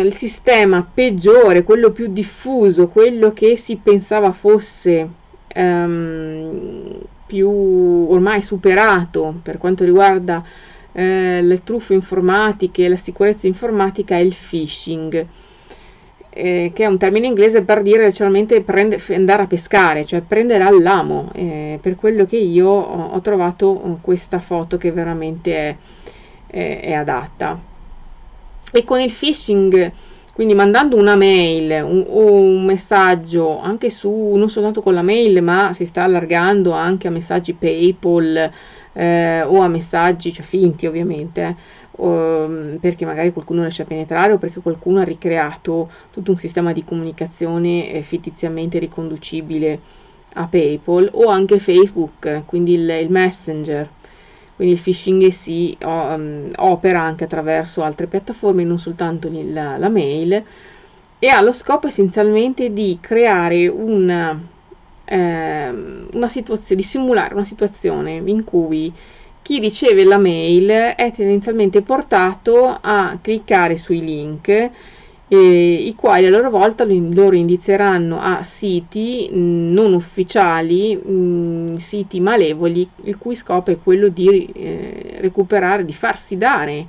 il 0.04 0.14
sistema 0.14 0.87
peggiore, 0.92 1.62
quello 1.62 1.90
più 1.90 2.08
diffuso, 2.12 2.88
quello 2.88 3.32
che 3.32 3.56
si 3.56 3.76
pensava 3.76 4.32
fosse 4.32 5.08
um, 5.54 6.98
più 7.26 7.48
ormai 7.48 8.42
superato 8.42 9.40
per 9.42 9.58
quanto 9.58 9.84
riguarda 9.84 10.42
eh, 10.92 11.40
le 11.42 11.62
truffe 11.62 11.94
informatiche 11.94 12.84
e 12.84 12.88
la 12.88 12.96
sicurezza 12.96 13.46
informatica 13.46 14.16
è 14.16 14.20
il 14.20 14.34
phishing, 14.34 15.26
eh, 16.30 16.70
che 16.75 16.82
è 16.82 16.87
un 16.87 16.98
termine 16.98 17.26
inglese 17.26 17.62
per 17.62 17.82
dire 17.82 18.02
letteralmente 18.02 18.60
prende, 18.62 19.00
andare 19.14 19.42
a 19.42 19.46
pescare, 19.46 20.04
cioè 20.04 20.20
prendere 20.20 20.64
all'amo. 20.64 21.30
Eh, 21.34 21.78
per 21.80 21.96
quello 21.96 22.26
che 22.26 22.37
io 22.37 22.68
ho, 22.68 23.10
ho, 23.12 23.20
trovato 23.20 23.98
questa 24.02 24.40
foto 24.40 24.76
che 24.76 24.92
veramente 24.92 25.56
è, 25.56 25.76
è, 26.46 26.80
è 26.82 26.92
adatta. 26.92 27.76
E 28.72 28.84
con 28.84 29.00
il 29.00 29.10
phishing 29.10 29.92
quindi 30.38 30.54
mandando 30.54 30.94
una 30.94 31.16
mail 31.16 31.82
un, 31.82 32.04
o 32.06 32.32
un 32.34 32.64
messaggio 32.64 33.58
anche 33.58 33.90
su, 33.90 34.34
non 34.37 34.48
soltanto 34.48 34.82
con 34.82 34.94
la 34.94 35.02
mail, 35.02 35.42
ma 35.42 35.72
si 35.74 35.85
sta 35.85 36.04
allargando 36.04 36.70
anche 36.70 37.09
a 37.09 37.11
messaggi 37.11 37.54
PayPal 37.54 38.48
eh, 38.92 39.42
o 39.42 39.59
a 39.59 39.66
messaggi, 39.66 40.33
cioè 40.33 40.44
finti 40.44 40.87
ovviamente, 40.87 41.57
eh, 41.90 42.78
perché 42.81 43.04
magari 43.04 43.33
qualcuno 43.33 43.62
riesce 43.62 43.83
a 43.83 43.87
penetrare 43.87 44.35
o 44.35 44.38
perché 44.38 44.61
qualcuno 44.61 45.00
ha 45.00 45.02
ricreato 45.02 45.90
tutto 46.12 46.31
un 46.31 46.38
sistema 46.38 46.72
di 46.72 46.85
comunicazione 46.85 47.90
eh, 47.90 48.02
fittiziamente 48.02 48.78
riconducibile 48.78 49.81
a 50.35 50.46
PayPal 50.46 51.09
o 51.14 51.26
anche 51.31 51.59
Facebook, 51.59 52.42
quindi 52.46 52.74
il, 52.74 52.88
il 52.88 53.11
Messenger 53.11 53.88
quindi 54.59 54.75
il 54.75 54.81
phishing 54.81 55.29
si 55.29 55.77
um, 55.83 56.51
opera 56.57 57.01
anche 57.01 57.23
attraverso 57.23 57.85
altre 57.85 58.09
piattaforme, 58.09 58.64
non 58.64 58.81
soltanto 58.81 59.31
la, 59.31 59.77
la 59.77 59.88
mail, 59.88 60.42
e 61.21 61.29
ha 61.29 61.40
lo 61.40 61.53
scopo 61.53 61.87
essenzialmente 61.87 62.73
di 62.73 62.99
creare 63.01 63.68
una, 63.68 64.37
eh, 65.05 65.68
una 66.12 66.29
situazione, 66.29 66.81
di 66.81 66.87
simulare 66.87 67.35
una 67.35 67.44
situazione 67.44 68.21
in 68.25 68.42
cui 68.42 68.92
chi 69.42 69.61
riceve 69.61 70.03
la 70.03 70.18
mail 70.18 70.68
è 70.97 71.12
tendenzialmente 71.14 71.81
portato 71.83 72.79
a 72.81 73.16
cliccare 73.23 73.79
sui 73.79 74.05
link 74.05 74.71
i 75.37 75.95
quali 75.95 76.27
a 76.27 76.31
loro 76.31 76.49
volta 76.49 76.85
loro 76.85 77.37
indizieranno 77.37 78.19
a 78.19 78.43
siti 78.43 79.29
mm, 79.31 79.73
non 79.73 79.93
ufficiali, 79.93 80.97
mm, 80.97 81.75
siti 81.77 82.19
malevoli, 82.21 82.88
il 83.05 83.19
cui 83.19 83.35
scopo 83.35 83.71
è 83.71 83.79
quello 83.83 84.09
di 84.09 84.47
eh, 84.55 85.17
recuperare, 85.21 85.85
di 85.85 85.93
farsi 85.93 86.38
dare 86.38 86.87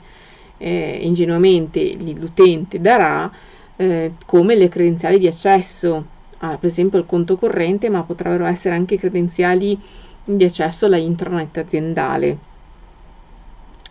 eh, 0.57 0.99
ingenuamente 1.01 1.97
l'utente 2.15 2.79
darà 2.79 3.29
eh, 3.75 4.13
come 4.25 4.55
le 4.55 4.69
credenziali 4.69 5.19
di 5.19 5.27
accesso. 5.27 6.17
A 6.41 6.55
per 6.57 6.69
esempio 6.69 6.99
il 6.99 7.05
conto 7.05 7.35
corrente, 7.35 7.89
ma 7.89 8.03
potrebbero 8.03 8.45
essere 8.45 8.73
anche 8.73 8.97
credenziali 8.97 9.77
di 10.23 10.43
accesso 10.45 10.85
alla 10.85 10.97
intranet 10.97 11.57
aziendale 11.57 12.48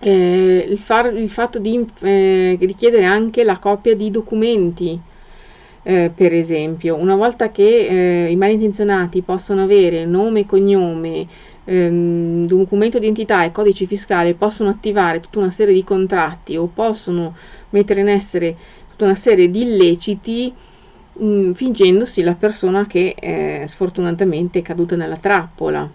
eh, 0.00 0.66
il, 0.68 0.78
far, 0.78 1.12
il, 1.14 1.30
fatto 1.30 1.58
di 1.58 1.84
eh, 2.00 2.56
richiedere 2.60 3.04
anche 3.04 3.42
la 3.42 3.58
copia 3.58 3.94
di 3.96 4.10
documenti, 4.10 4.98
eh, 5.82 6.10
per 6.14 6.32
esempio, 6.32 6.96
una 6.96 7.16
volta 7.16 7.50
che 7.50 8.26
eh, 8.26 8.30
i 8.30 8.36
malintenzionati 8.36 9.22
possono 9.22 9.62
avere 9.62 10.04
nome 10.04 10.40
e 10.40 10.46
cognome, 10.46 11.26
ehm, 11.64 12.46
documento 12.46 12.98
di 12.98 13.06
identità 13.06 13.44
e 13.44 13.52
codice 13.52 13.86
fiscale, 13.86 14.34
possono 14.34 14.70
attivare 14.70 15.20
tutta 15.20 15.38
una 15.40 15.50
serie 15.50 15.74
di 15.74 15.84
contratti 15.84 16.56
o 16.56 16.66
possono 16.72 17.34
mettere 17.70 18.00
in 18.00 18.08
essere 18.08 18.56
tutta 18.90 19.04
una 19.04 19.14
serie 19.16 19.50
di 19.50 19.62
illeciti 19.62 20.52
mh, 21.14 21.24
mm, 21.24 21.52
fingendosi 21.52 22.22
la 22.22 22.34
persona 22.34 22.86
che 22.86 23.14
eh, 23.18 23.64
sfortunatamente 23.66 24.60
è 24.60 24.62
caduta 24.62 24.96
nella 24.96 25.16
trappola. 25.16 25.90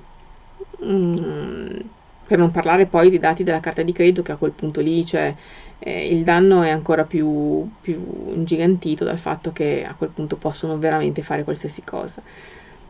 Mm 0.86 1.93
per 2.26 2.38
non 2.38 2.52
parlare 2.52 2.86
poi 2.86 3.10
dei 3.10 3.20
dati 3.20 3.44
della 3.44 3.60
carta 3.60 3.82
di 3.82 3.92
credito 3.92 4.22
che 4.22 4.32
a 4.32 4.38
quel 4.38 4.52
punto 4.52 4.82
lì 4.82 5.06
cioè, 5.06 5.34
eh, 5.80 6.08
il 6.08 6.24
danno 6.24 6.62
è 6.62 6.70
ancora 6.70 7.04
più, 7.04 7.70
più 7.82 8.02
ingigantito 8.34 9.04
dal 9.04 9.20
fatto 9.20 9.52
che 9.52 9.86
a 9.88 9.94
quel 9.96 10.10
punto 10.10 10.36
possono 10.38 10.78
veramente 10.78 11.22
fare 11.22 11.44
qualsiasi 11.44 11.84
cosa. 11.84 12.22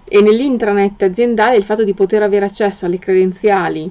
E 0.06 0.22
nell'intranet 0.22 1.02
aziendale 1.02 1.56
il 1.56 1.64
fatto 1.64 1.84
di 1.84 1.94
poter 1.94 2.22
avere 2.22 2.46
accesso 2.46 2.86
alle 2.86 3.00
credenziali 3.00 3.90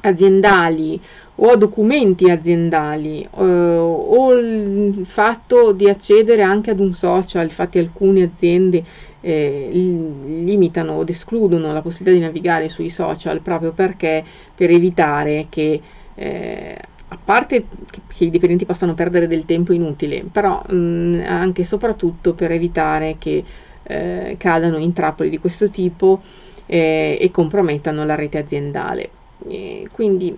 aziendali 0.00 1.00
o 1.40 1.50
a 1.50 1.56
documenti 1.56 2.30
aziendali 2.30 3.22
eh, 3.22 3.28
o 3.42 4.32
il 4.32 5.04
fatto 5.04 5.72
di 5.72 5.88
accedere 5.88 6.42
anche 6.42 6.70
ad 6.70 6.80
un 6.80 6.92
social, 6.92 7.44
infatti 7.44 7.78
alcune 7.78 8.22
aziende 8.24 8.82
eh, 9.20 9.68
limitano 9.72 10.94
o 10.94 11.04
escludono 11.06 11.72
la 11.72 11.82
possibilità 11.82 12.18
di 12.18 12.24
navigare 12.24 12.68
sui 12.68 12.88
social 12.88 13.40
proprio 13.40 13.72
perché 13.72 14.24
per 14.54 14.70
evitare 14.70 15.46
che 15.48 15.80
eh, 16.14 16.76
a 17.10 17.18
parte 17.22 17.66
che, 17.90 18.24
i 18.24 18.30
dipendenti 18.30 18.66
possano 18.66 18.94
perdere 18.94 19.26
del 19.26 19.44
tempo 19.44 19.72
inutile, 19.72 20.24
però 20.30 20.62
mh, 20.62 21.22
anche 21.24 21.62
e 21.62 21.64
soprattutto 21.64 22.34
per 22.34 22.50
evitare 22.50 23.16
che 23.18 23.44
eh, 23.84 24.34
cadano 24.38 24.76
in 24.76 24.92
trappole 24.92 25.30
di 25.30 25.38
questo 25.38 25.70
tipo 25.70 26.20
eh, 26.66 27.16
e 27.18 27.30
compromettano 27.30 28.04
la 28.04 28.14
rete 28.14 28.38
aziendale. 28.38 29.10
E 29.46 29.88
quindi 29.90 30.36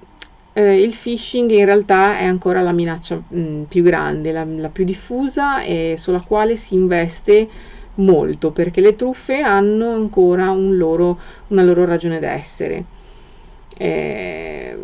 eh, 0.61 0.83
il 0.83 0.94
phishing 0.94 1.51
in 1.51 1.64
realtà 1.64 2.18
è 2.18 2.25
ancora 2.25 2.61
la 2.61 2.73
minaccia 2.73 3.16
mh, 3.16 3.62
più 3.62 3.83
grande, 3.83 4.33
la, 4.33 4.44
la 4.44 4.68
più 4.68 4.85
diffusa 4.85 5.62
e 5.62 5.96
sulla 5.99 6.20
quale 6.20 6.57
si 6.57 6.75
investe 6.75 7.49
molto 7.94 8.51
perché 8.51 8.81
le 8.81 8.96
truffe 8.96 9.40
hanno 9.40 9.92
ancora 9.92 10.51
un 10.51 10.77
loro, 10.77 11.18
una 11.49 11.62
loro 11.62 11.85
ragione 11.85 12.18
d'essere. 12.18 12.85
Eh, 13.77 14.77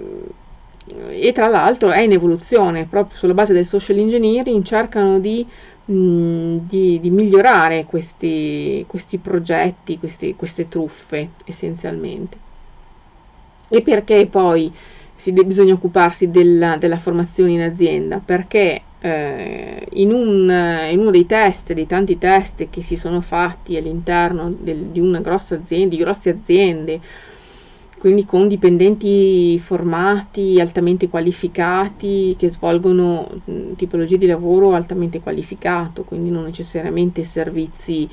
e 1.11 1.33
tra 1.33 1.49
l'altro 1.49 1.91
è 1.91 2.01
in 2.01 2.13
evoluzione, 2.13 2.87
proprio 2.89 3.19
sulla 3.19 3.35
base 3.35 3.53
del 3.53 3.67
social 3.67 3.99
engineering 3.99 4.63
cercano 4.65 5.19
di 5.19 5.47
mh, 5.87 6.59
di, 6.69 7.01
di, 7.01 7.11
migliorare 7.11 7.85
questi, 7.85 8.85
questi 8.87 9.19
progetti, 9.19 9.99
questi, 9.99 10.35
queste 10.37 10.69
truffe 10.69 11.31
essenzialmente. 11.45 12.45
E 13.69 13.83
perché 13.83 14.27
poi 14.27 14.73
si 15.17 15.33
bisogna 15.33 15.75
occuparsi 15.75 16.31
della, 16.31 16.77
della, 16.77 16.99
formazione 16.99 17.53
in 17.53 17.63
azienda? 17.63 18.21
Perché 18.25 18.83
eh, 19.01 19.87
in, 19.95 20.13
un, 20.13 20.89
in, 20.91 20.99
uno 20.99 21.11
dei 21.11 21.27
test, 21.27 21.73
dei 21.73 21.87
tanti 21.87 22.19
test 22.19 22.69
che 22.71 22.83
si 22.83 22.97
sono 22.97 23.21
fatti 23.21 23.77
all'interno 23.77 24.55
del, 24.57 24.77
di 24.77 25.01
una 25.01 25.21
grossa 25.21 25.55
azienda, 25.55 25.97
di 25.97 26.03
grosse 26.03 26.31
aziende, 26.31 27.01
quindi 27.99 28.27
con 28.27 28.47
dipendenti 28.47 29.59
formati, 29.59 30.61
altamente 30.61 31.09
qualificati, 31.09 32.37
che 32.39 32.51
svolgono 32.51 33.27
tipologie 33.75 34.19
di 34.19 34.27
lavoro 34.27 34.75
altamente 34.75 35.21
qualificato, 35.21 36.05
quindi 36.05 36.31
non 36.31 36.45
necessariamente 36.45 37.25
servizi 37.25 38.09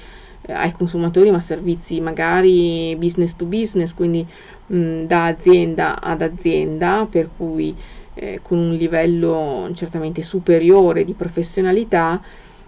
eh, 0.46 0.52
ai 0.54 0.72
consumatori, 0.72 1.32
ma 1.32 1.40
servizi 1.40 2.00
magari 2.00 2.96
business 2.98 3.36
to 3.36 3.46
business, 3.46 3.94
quindi 3.94 4.26
mh, 4.68 5.04
da 5.06 5.26
azienda 5.26 6.02
ad 6.02 6.22
azienda, 6.22 7.08
per 7.10 7.32
cui 7.36 7.80
eh, 8.14 8.40
con 8.42 8.58
un 8.60 8.74
livello 8.76 9.70
certamente 9.74 10.22
superiore 10.22 11.04
di 11.04 11.16
professionalità 11.16 12.22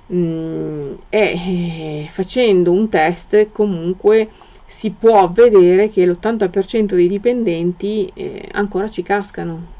mh, 0.05 0.93
e 1.09 2.03
eh, 2.03 2.09
facendo 2.11 2.71
un 2.71 2.89
test 2.89 3.51
comunque 3.51 4.31
si 4.65 4.95
può 4.95 5.29
vedere 5.31 5.89
che 5.89 6.05
l'80% 6.05 6.95
dei 6.95 7.07
dipendenti 7.07 8.07
eh, 8.13 8.47
ancora 8.51 8.89
ci 8.89 9.03
cascano 9.03 9.74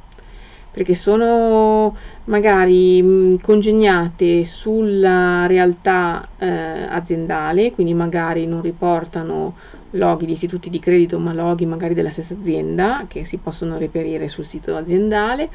perché 0.76 0.94
sono 0.94 1.96
magari 2.26 3.02
mh, 3.02 3.40
congegnate 3.40 4.44
sulla 4.44 5.46
realtà 5.48 6.28
eh, 6.38 6.46
aziendale, 6.90 7.72
quindi 7.72 7.94
magari 7.94 8.46
non 8.46 8.62
riportano 8.62 9.56
loghi 9.92 10.26
di 10.26 10.34
istituti 10.34 10.70
di 10.70 10.80
credito, 10.80 11.18
ma 11.18 11.32
loghi 11.32 11.66
magari 11.66 11.94
della 11.94 12.12
stessa 12.12 12.34
azienda 12.34 13.06
che 13.08 13.24
si 13.24 13.38
possono 13.38 13.78
reperire 13.78 14.28
sul 14.28 14.44
sito 14.44 14.76
aziendale 14.76 15.50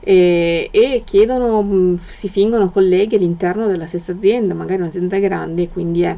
e, 0.00 0.70
e 0.72 1.02
chiedono, 1.04 1.60
mh, 1.60 1.98
si 2.08 2.30
fingono 2.30 2.70
colleghi 2.70 3.16
all'interno 3.16 3.66
della 3.66 3.84
stessa 3.84 4.12
azienda, 4.12 4.54
magari 4.54 4.80
un'azienda 4.80 5.18
grande, 5.18 5.68
quindi 5.68 6.00
è 6.04 6.16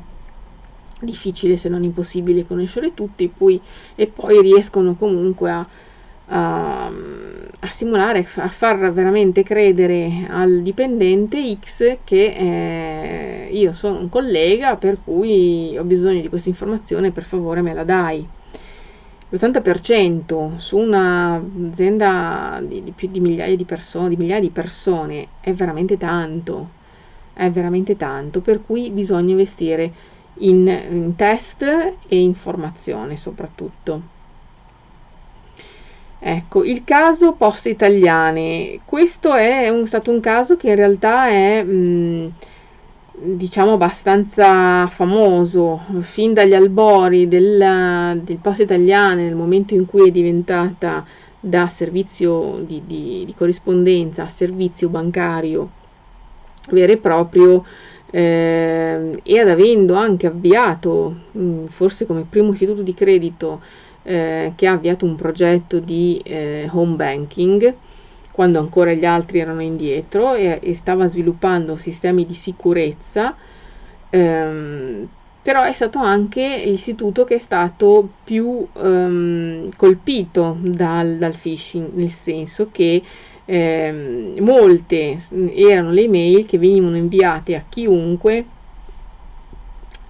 difficile 1.00 1.56
se 1.56 1.68
non 1.68 1.82
impossibile 1.82 2.46
conoscere 2.46 2.94
tutti 2.94 3.26
poi, 3.26 3.60
e 3.96 4.06
poi 4.06 4.40
riescono 4.40 4.94
comunque 4.94 5.50
a, 5.50 5.66
a, 6.32 6.86
a, 6.86 7.68
simulare, 7.68 8.26
a 8.36 8.48
far 8.48 8.92
veramente 8.92 9.42
credere 9.42 10.26
al 10.28 10.62
dipendente 10.62 11.56
X 11.60 11.98
che 12.04 13.46
eh, 13.46 13.48
io 13.52 13.72
sono 13.72 13.98
un 13.98 14.08
collega 14.08 14.76
per 14.76 14.98
cui 15.02 15.76
ho 15.76 15.84
bisogno 15.84 16.20
di 16.20 16.28
questa 16.28 16.48
informazione, 16.48 17.10
per 17.10 17.24
favore 17.24 17.62
me 17.62 17.74
la 17.74 17.84
dai. 17.84 18.26
L'80% 19.32 20.58
su 20.58 20.76
un'azienda 20.76 22.60
di, 22.62 22.82
di 22.82 22.90
più 22.90 23.08
di 23.08 23.20
migliaia 23.20 23.54
di 23.54 23.64
persone, 23.64 24.08
di 24.08 24.16
migliaia 24.16 24.40
di 24.40 24.50
persone 24.50 25.28
è 25.40 25.52
veramente 25.52 25.96
tanto, 25.96 26.70
è 27.32 27.48
veramente 27.50 27.96
tanto, 27.96 28.40
per 28.40 28.60
cui 28.64 28.90
bisogna 28.90 29.30
investire 29.30 29.92
in, 30.38 30.66
in 30.66 31.14
test 31.16 31.62
e 31.62 32.20
informazione 32.20 33.16
soprattutto. 33.16 34.18
Ecco, 36.22 36.64
il 36.64 36.84
caso 36.84 37.32
Poste 37.32 37.70
Italiane. 37.70 38.80
Questo 38.84 39.34
è 39.34 39.68
un, 39.70 39.86
stato 39.86 40.10
un 40.10 40.20
caso 40.20 40.56
che 40.56 40.68
in 40.68 40.76
realtà 40.76 41.28
è, 41.28 41.62
mh, 41.62 42.32
diciamo, 43.14 43.72
abbastanza 43.72 44.86
famoso. 44.88 45.80
Fin 46.00 46.34
dagli 46.34 46.54
albori 46.54 47.26
della, 47.26 48.16
del 48.20 48.36
Poste 48.36 48.64
Italiane, 48.64 49.24
nel 49.24 49.34
momento 49.34 49.74
in 49.74 49.86
cui 49.86 50.08
è 50.08 50.12
diventata 50.12 51.04
da 51.40 51.68
servizio 51.68 52.60
di, 52.66 52.82
di, 52.86 53.24
di 53.24 53.34
corrispondenza 53.34 54.24
a 54.24 54.28
servizio 54.28 54.88
bancario 54.88 55.70
vero 56.68 56.92
e 56.92 56.96
proprio, 56.98 57.64
eh, 58.10 59.20
ed 59.22 59.48
avendo 59.48 59.94
anche 59.94 60.26
avviato, 60.26 61.14
mh, 61.32 61.42
mm, 61.42 61.66
forse 61.66 62.06
come 62.06 62.24
primo 62.28 62.52
istituto 62.52 62.82
di 62.82 62.94
credito, 62.94 63.60
eh, 64.02 64.52
che 64.56 64.66
ha 64.66 64.72
avviato 64.72 65.04
un 65.04 65.14
progetto 65.16 65.78
di 65.80 66.20
eh, 66.24 66.68
home 66.72 66.96
banking, 66.96 67.76
quando 68.32 68.58
ancora 68.58 68.92
gli 68.92 69.04
altri 69.04 69.40
erano 69.40 69.62
indietro, 69.62 70.34
e, 70.34 70.58
e 70.62 70.74
stava 70.74 71.08
sviluppando 71.08 71.76
sistemi 71.76 72.24
di 72.26 72.34
sicurezza, 72.34 73.36
ehm, 74.10 75.08
però 75.42 75.62
è 75.62 75.72
stato 75.72 75.98
anche 75.98 76.62
l'istituto 76.66 77.24
che 77.24 77.36
è 77.36 77.38
stato 77.38 78.16
più 78.22 78.68
ehm, 78.76 79.68
colpito 79.76 80.58
dal, 80.60 81.16
dal 81.18 81.36
phishing, 81.36 81.92
nel 81.94 82.10
senso 82.10 82.70
che 82.70 83.02
eh, 83.44 84.34
molte 84.40 85.18
erano 85.54 85.90
le 85.90 86.02
email 86.02 86.46
che 86.46 86.58
venivano 86.58 86.96
inviate 86.96 87.56
a 87.56 87.64
chiunque 87.68 88.46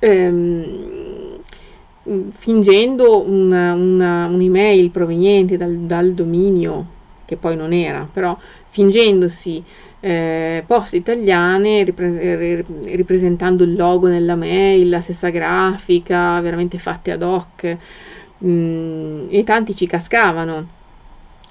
ehm, 0.01 1.10
fingendo 2.31 3.27
una, 3.27 3.75
una, 3.75 4.27
un'email 4.27 4.91
proveniente 4.91 5.57
dal, 5.57 5.75
dal, 5.77 6.13
dominio 6.13 6.99
che 7.25 7.37
poi 7.37 7.57
non 7.57 7.73
era 7.73 8.09
però 8.13 8.37
fingendosi 8.71 9.63
eh, 10.01 10.65
poste 10.67 10.97
italiane 10.97 11.85
ripre- 11.85 12.65
ripresentando 12.85 13.65
il 13.65 13.77
logo 13.77 14.09
nella 14.09 14.35
mail 14.35 14.89
la 14.89 15.01
stessa 15.01 15.29
grafica 15.29 16.41
veramente 16.41 16.79
fatte 16.79 17.11
ad 17.13 17.23
hoc 17.23 17.77
mh, 18.39 18.49
mm, 18.49 19.27
e 19.31 19.45
tanti 19.45 19.77
ci 19.77 19.87
cascavano. 19.87 20.79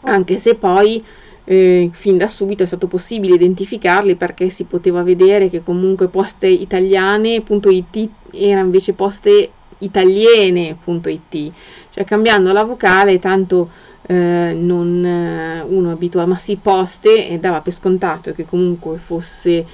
Anche 0.02 0.38
se 0.38 0.56
poi 0.56 1.04
eh, 1.44 1.90
fin 1.94 2.18
da 2.18 2.28
subito 2.28 2.64
è 2.64 2.66
stato 2.66 2.88
possibile 2.88 3.36
identificarli 3.36 4.16
perché 4.16 4.50
si 4.50 4.64
poteva 4.64 5.04
vedere 5.04 5.50
che 5.50 5.64
comunque 5.64 6.08
poste 6.08 6.48
italiane.it 6.48 8.10
era 8.32 8.62
invece 8.62 8.94
poste 8.94 9.50
italiene.it, 9.80 11.52
cioè 11.92 12.04
cambiando 12.06 12.52
la 12.52 12.64
vocale 12.64 13.20
tanto 13.20 13.70
eh, 14.08 14.54
non 14.56 15.06
eh, 15.06 15.62
uno 15.68 15.92
abituato, 15.92 16.30
ma 16.30 16.38
si 16.38 16.58
poste 16.62 17.28
e 17.28 17.40
dava 17.40 17.62
per 17.62 17.74
scontato 17.74 18.34
che 18.34 18.46
comunque 18.46 18.98
fosse 18.98 19.66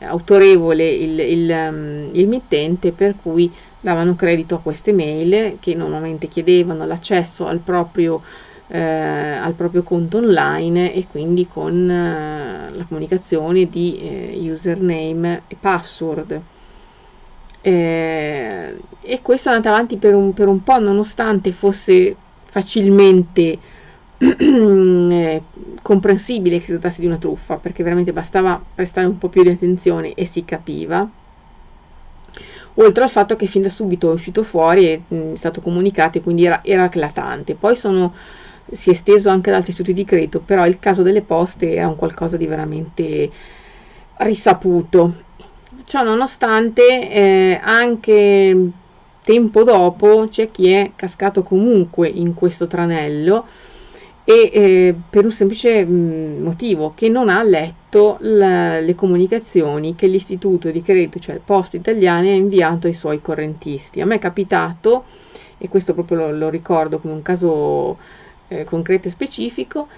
autorevole 0.00 0.88
il, 0.88 1.18
il, 1.18 1.50
um, 1.50 2.08
il 2.12 2.28
mittente 2.28 2.92
per 2.92 3.14
cui 3.20 3.52
davano 3.80 4.14
credito 4.14 4.54
a 4.54 4.60
queste 4.60 4.92
mail 4.92 5.56
che 5.60 5.74
normalmente 5.74 6.28
chiedevano 6.28 6.86
l'accesso 6.86 7.46
al 7.46 7.58
proprio 7.58 8.22
eh, 8.68 8.78
al 8.78 9.54
proprio 9.54 9.82
conto 9.82 10.18
online 10.18 10.92
e 10.92 11.06
quindi 11.10 11.48
con 11.48 11.90
eh, 11.90 12.70
la 12.70 12.84
comunicazione 12.84 13.68
di 13.68 13.98
eh, 13.98 14.50
username 14.50 15.42
e 15.48 15.56
password. 15.58 16.40
Eh, 17.60 18.76
e 19.00 19.22
questo 19.22 19.48
è 19.48 19.52
andato 19.52 19.74
avanti 19.74 19.96
per 19.96 20.14
un, 20.14 20.32
per 20.32 20.48
un 20.48 20.62
po', 20.62 20.78
nonostante 20.78 21.52
fosse 21.52 22.14
facilmente 22.44 23.58
eh, 24.18 25.42
comprensibile 25.82 26.58
che 26.58 26.64
si 26.64 26.72
trattasse 26.72 27.00
di 27.00 27.06
una 27.06 27.16
truffa, 27.16 27.56
perché 27.56 27.82
veramente 27.82 28.12
bastava 28.12 28.62
prestare 28.74 29.06
un 29.06 29.18
po' 29.18 29.28
più 29.28 29.42
di 29.42 29.50
attenzione 29.50 30.14
e 30.14 30.24
si 30.24 30.44
capiva. 30.44 31.08
Oltre 32.74 33.02
al 33.02 33.10
fatto 33.10 33.34
che 33.34 33.46
fin 33.46 33.62
da 33.62 33.70
subito 33.70 34.08
è 34.10 34.12
uscito 34.12 34.44
fuori 34.44 34.86
e 34.86 35.02
è 35.08 35.36
stato 35.36 35.60
comunicato 35.60 36.18
e 36.18 36.20
quindi 36.20 36.44
era, 36.44 36.60
era 36.62 36.84
eclatante. 36.84 37.54
Poi 37.54 37.74
sono 37.74 38.14
si 38.70 38.90
è 38.90 38.92
esteso 38.92 39.30
anche 39.30 39.50
ad 39.50 39.56
altri 39.56 39.70
istituti 39.70 39.94
di 39.94 40.04
credito, 40.04 40.40
però 40.40 40.66
il 40.66 40.78
caso 40.78 41.02
delle 41.02 41.22
poste 41.22 41.74
è 41.74 41.84
un 41.84 41.96
qualcosa 41.96 42.36
di 42.36 42.46
veramente 42.46 43.30
risaputo. 44.18 45.26
Ciò 45.84 46.02
nonostante, 46.02 47.10
eh, 47.10 47.60
anche 47.62 48.70
tempo 49.22 49.64
dopo 49.64 50.26
c'è 50.30 50.50
chi 50.50 50.70
è 50.70 50.92
cascato 50.96 51.42
comunque 51.42 52.08
in 52.08 52.32
questo 52.32 52.66
tranello 52.66 53.44
e 54.24 54.50
eh, 54.50 54.94
per 55.10 55.26
un 55.26 55.30
semplice 55.30 55.84
mh, 55.84 55.92
mm, 55.92 56.42
motivo 56.42 56.94
che 56.94 57.10
non 57.10 57.28
ha 57.28 57.42
letto 57.42 58.16
la, 58.20 58.80
le 58.80 58.94
comunicazioni 58.94 59.94
che 59.94 60.06
l'istituto 60.06 60.70
di 60.70 60.80
credito, 60.80 61.18
cioè 61.18 61.38
Poste 61.44 61.76
Italiane, 61.76 62.30
ha 62.30 62.34
inviato 62.34 62.86
ai 62.86 62.94
suoi 62.94 63.20
correntisti. 63.20 64.00
A 64.00 64.06
me 64.06 64.14
è 64.14 64.18
capitato, 64.18 65.04
e 65.58 65.68
questo 65.68 65.92
proprio 65.92 66.16
lo, 66.16 66.32
lo 66.32 66.48
ricordo 66.48 66.98
come 66.98 67.12
un 67.12 67.22
caso 67.22 67.98
eh, 68.48 68.64
concreto 68.64 69.08
e 69.08 69.10
specifico 69.10 69.88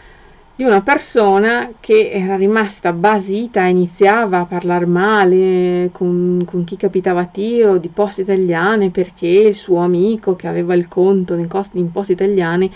di 0.61 0.67
una 0.67 0.83
persona 0.83 1.73
che 1.81 2.11
era 2.11 2.37
rimasta 2.37 2.93
basita, 2.93 3.63
iniziava 3.63 4.41
a 4.41 4.45
parlare 4.45 4.85
male 4.85 5.89
con, 5.91 6.43
con, 6.45 6.65
chi 6.65 6.77
capitava 6.77 7.21
a 7.23 7.25
tiro 7.25 7.79
di 7.79 7.89
poste 7.89 8.21
italiane 8.21 8.91
perché 8.91 9.27
il 9.27 9.55
suo 9.55 9.79
amico 9.79 10.37
che 10.37 10.47
aveva 10.47 10.75
il 10.75 10.87
conto 10.87 11.33
in, 11.33 11.49
cost- 11.49 11.77
in 11.77 11.91
poste 11.91 12.13
italiane 12.13 12.71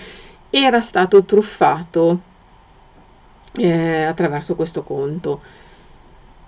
era 0.48 0.80
stato 0.80 1.24
truffato 1.24 2.20
eh, 3.58 4.04
attraverso 4.04 4.54
questo 4.54 4.82
conto. 4.82 5.42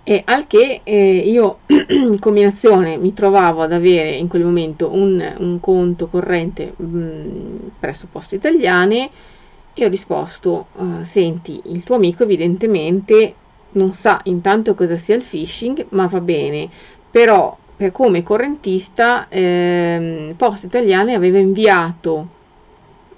E 0.04 0.22
al 0.24 0.46
che 0.46 0.80
eh, 0.84 1.16
io 1.18 1.58
in 1.68 2.18
combinazione 2.18 2.96
mi 2.96 3.12
trovavo 3.12 3.60
ad 3.60 3.74
avere 3.74 4.12
in 4.12 4.28
quel 4.28 4.42
momento 4.42 4.88
un, 4.90 5.34
un 5.36 5.60
conto 5.60 6.06
corrente 6.06 6.72
mh, 6.74 6.86
mm, 6.86 7.56
presso 7.78 8.08
Poste 8.10 8.36
Italiane 8.36 9.34
e 9.78 9.84
ho 9.84 9.88
risposto, 9.88 10.66
uh, 10.72 11.04
senti, 11.04 11.60
il 11.66 11.82
tuo 11.82 11.96
amico 11.96 12.22
evidentemente 12.22 13.34
non 13.72 13.92
sa 13.92 14.20
intanto 14.24 14.74
cosa 14.74 14.96
sia 14.96 15.16
il 15.16 15.22
phishing, 15.22 15.86
ma 15.90 16.06
va 16.06 16.20
bene, 16.20 16.68
però 17.10 17.54
per 17.76 17.92
come 17.92 18.22
correntista 18.22 19.28
eh, 19.28 20.32
Poste 20.34 20.66
Italiane 20.66 21.14
aveva 21.14 21.36
inviato 21.38 22.26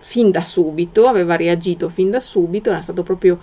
fin 0.00 0.32
da 0.32 0.42
subito, 0.42 1.06
aveva 1.06 1.36
reagito 1.36 1.88
fin 1.88 2.10
da 2.10 2.18
subito, 2.18 2.70
era 2.70 2.80
stato 2.80 3.04
proprio 3.04 3.38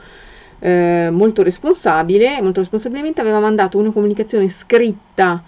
eh, 0.59 1.07
molto 1.09 1.41
responsabile, 1.41 2.41
molto 2.41 2.59
responsabilmente 2.59 3.21
aveva 3.21 3.39
mandato 3.39 3.77
una 3.77 3.91
comunicazione 3.91 4.49
scritta 4.49 5.41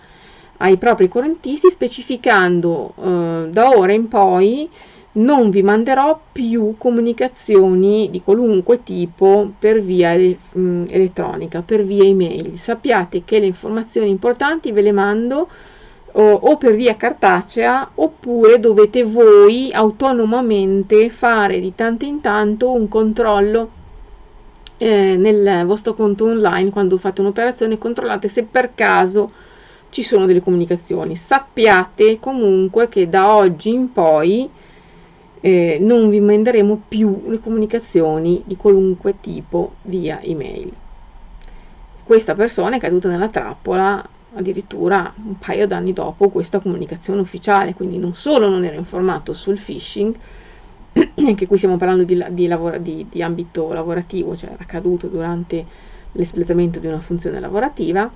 ai 0.58 0.78
propri 0.78 1.10
correntisti 1.10 1.70
specificando 1.70 2.94
eh, 2.98 3.48
da 3.50 3.70
ora 3.70 3.92
in 3.92 4.08
poi 4.08 4.70
non 5.18 5.50
vi 5.50 5.62
manderò 5.62 6.20
più 6.32 6.76
comunicazioni 6.78 8.10
di 8.12 8.22
qualunque 8.22 8.84
tipo 8.84 9.52
per 9.58 9.82
via 9.82 10.14
mh, 10.14 10.86
elettronica, 10.90 11.62
per 11.62 11.84
via 11.84 12.04
email. 12.04 12.58
Sappiate 12.58 13.24
che 13.26 13.40
le 13.40 13.48
informazioni 13.48 14.10
importanti 14.10 14.72
ve 14.72 14.82
le 14.82 14.92
mando 14.92 15.48
o, 16.14 16.34
o 16.34 16.58
per 16.58 16.76
via 16.76 16.96
cartacea 16.96 17.92
oppure 17.96 18.60
dovete 18.60 19.04
voi 19.04 19.72
autonomamente 19.72 21.10
fare 21.10 21.60
di 21.60 21.74
tanto 21.76 22.06
in 22.06 22.22
tanto 22.22 22.72
un 22.72 22.88
controllo 22.88 23.70
eh, 24.78 25.16
nel 25.16 25.66
vostro 25.66 25.94
conto 25.94 26.26
online 26.26 26.70
quando 26.70 26.98
fate 26.98 27.22
un'operazione 27.22 27.78
controllate 27.78 28.28
se 28.28 28.44
per 28.44 28.72
caso 28.76 29.32
ci 29.90 30.04
sono 30.04 30.26
delle 30.26 30.42
comunicazioni 30.42 31.16
sappiate 31.16 32.20
comunque 32.20 32.88
che 32.88 33.10
da 33.10 33.34
oggi 33.34 33.70
in 33.70 33.92
poi 33.92 34.50
eh, 35.42 35.78
non 35.80 36.10
vi 36.10 36.20
manderemo 36.20 36.82
più 36.88 37.24
le 37.28 37.40
comunicazioni 37.40 38.42
di 38.46 38.56
qualunque 38.56 39.20
tipo 39.20 39.74
via 39.84 40.22
email 40.22 40.72
questa 42.04 42.34
persona 42.34 42.78
è 42.78 42.80
caduta 42.80 43.10
nella 43.10 43.28
trappola 43.28 44.06
addirittura 44.34 45.14
un 45.26 45.38
paio 45.38 45.68
d'anni 45.68 45.94
dopo 45.94 46.30
questa 46.30 46.60
comunicazione 46.60 47.22
ufficiale 47.22 47.74
quindi 47.74 47.98
non 47.98 48.14
solo 48.14 48.50
non 48.50 48.64
era 48.64 48.76
informato 48.76 49.34
sul 49.34 49.58
phishing 49.58 50.16
anche 51.28 51.48
qui 51.48 51.58
stiamo 51.58 51.78
parlando 51.78 52.04
di, 52.04 52.24
di, 52.30 52.48
lavora, 52.48 52.78
di, 52.78 53.06
di 53.10 53.22
ambito 53.22 53.72
lavorativo, 53.74 54.36
cioè 54.36 54.52
accaduto 54.58 55.08
durante 55.08 55.66
l'espletamento 56.14 56.80
di 56.80 56.88
una 56.88 57.00
funzione 57.00 57.40
lavorativa. 57.40 58.10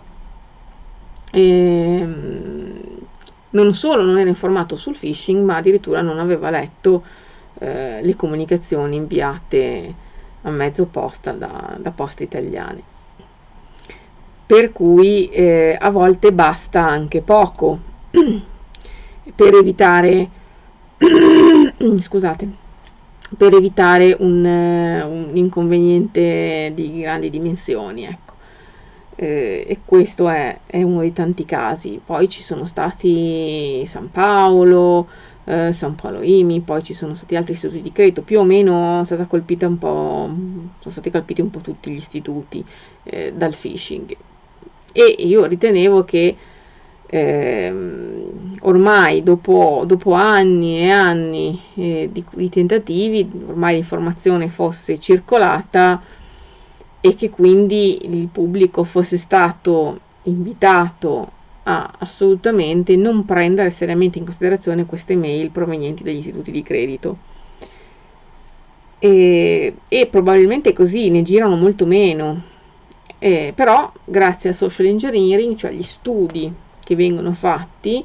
Ehm, 1.31 2.71
non 3.51 3.73
solo 3.73 4.03
non 4.03 4.17
era 4.17 4.29
informato 4.29 4.75
sul 4.75 4.95
phishing, 4.95 5.43
ma 5.43 5.57
addirittura 5.57 6.01
non 6.01 6.19
aveva 6.19 6.49
letto 6.49 7.03
eh, 7.59 8.01
le 8.01 8.15
comunicazioni 8.15 8.95
inviate 8.95 9.93
a 10.41 10.49
mezzo 10.49 10.85
posta 10.85 11.31
da, 11.31 11.75
da 11.77 11.91
poste 11.91 12.23
italiane. 12.23 12.81
Per 14.45 14.71
cui 14.71 15.29
eh, 15.29 15.77
a 15.79 15.89
volte 15.89 16.33
basta 16.33 16.81
anche 16.81 17.21
poco 17.21 17.79
per 19.35 19.53
evitare 19.53 20.29
scusate 22.01 22.61
per 23.37 23.53
evitare 23.53 24.15
un, 24.19 24.43
uh, 24.43 25.09
un, 25.09 25.37
inconveniente 25.37 26.71
di 26.75 26.99
grandi 26.99 27.29
dimensioni. 27.29 28.03
Ecco. 28.03 28.30
Eh, 29.21 29.65
e 29.67 29.77
questo 29.85 30.27
è, 30.29 30.57
è, 30.65 30.81
uno 30.81 31.01
dei 31.01 31.13
tanti 31.13 31.45
casi. 31.45 32.01
Poi 32.03 32.27
ci 32.27 32.41
sono 32.41 32.65
stati 32.65 33.85
San 33.85 34.09
Paolo, 34.09 35.07
eh, 35.45 35.71
San 35.73 35.93
Paolo 35.93 36.23
Imi, 36.23 36.61
poi 36.61 36.81
ci 36.81 36.95
sono 36.95 37.13
stati 37.13 37.35
altri 37.35 37.53
istituti 37.53 37.83
di 37.83 37.91
credito, 37.91 38.23
più 38.23 38.39
o 38.39 38.43
meno 38.43 39.03
sono 39.05 39.05
stati 39.05 39.27
colpiti 39.27 39.63
un 39.63 39.77
po' 41.51 41.59
tutti 41.59 41.91
gli 41.91 41.95
istituti 41.97 42.65
eh, 43.03 43.31
dal 43.35 43.55
phishing. 43.55 44.17
E 44.91 45.03
io 45.19 45.45
ritenevo 45.45 46.03
che 46.03 46.35
ehm, 47.05 48.57
ormai 48.61 49.21
dopo, 49.21 49.83
dopo, 49.85 50.13
anni 50.13 50.79
e 50.79 50.89
anni 50.89 51.61
eh, 51.75 52.09
di, 52.11 52.25
di, 52.27 52.49
tentativi, 52.49 53.29
ormai 53.45 53.75
l'informazione 53.75 54.47
fosse 54.47 54.97
circolata 54.97 56.01
e 57.01 57.15
che 57.15 57.29
quindi 57.29 58.05
il 58.05 58.27
pubblico 58.27 58.83
fosse 58.83 59.17
stato 59.17 59.99
invitato 60.23 61.39
a 61.63 61.93
assolutamente 61.99 62.95
non 62.95 63.25
prendere 63.25 63.71
seriamente 63.71 64.19
in 64.19 64.25
considerazione 64.25 64.85
queste 64.85 65.15
mail 65.15 65.49
provenienti 65.49 66.03
dagli 66.03 66.17
istituti 66.17 66.51
di 66.51 66.63
credito. 66.63 67.17
E, 68.99 69.73
e 69.87 70.05
probabilmente 70.07 70.73
così 70.73 71.09
ne 71.09 71.23
girano 71.23 71.55
molto 71.55 71.85
meno. 71.85 72.49
Eh, 73.17 73.51
però 73.55 73.91
grazie 74.03 74.49
al 74.49 74.55
social 74.55 74.85
engineering, 74.85 75.55
cioè 75.55 75.71
gli 75.71 75.83
studi 75.83 76.51
che 76.83 76.95
vengono 76.95 77.33
fatti 77.33 78.03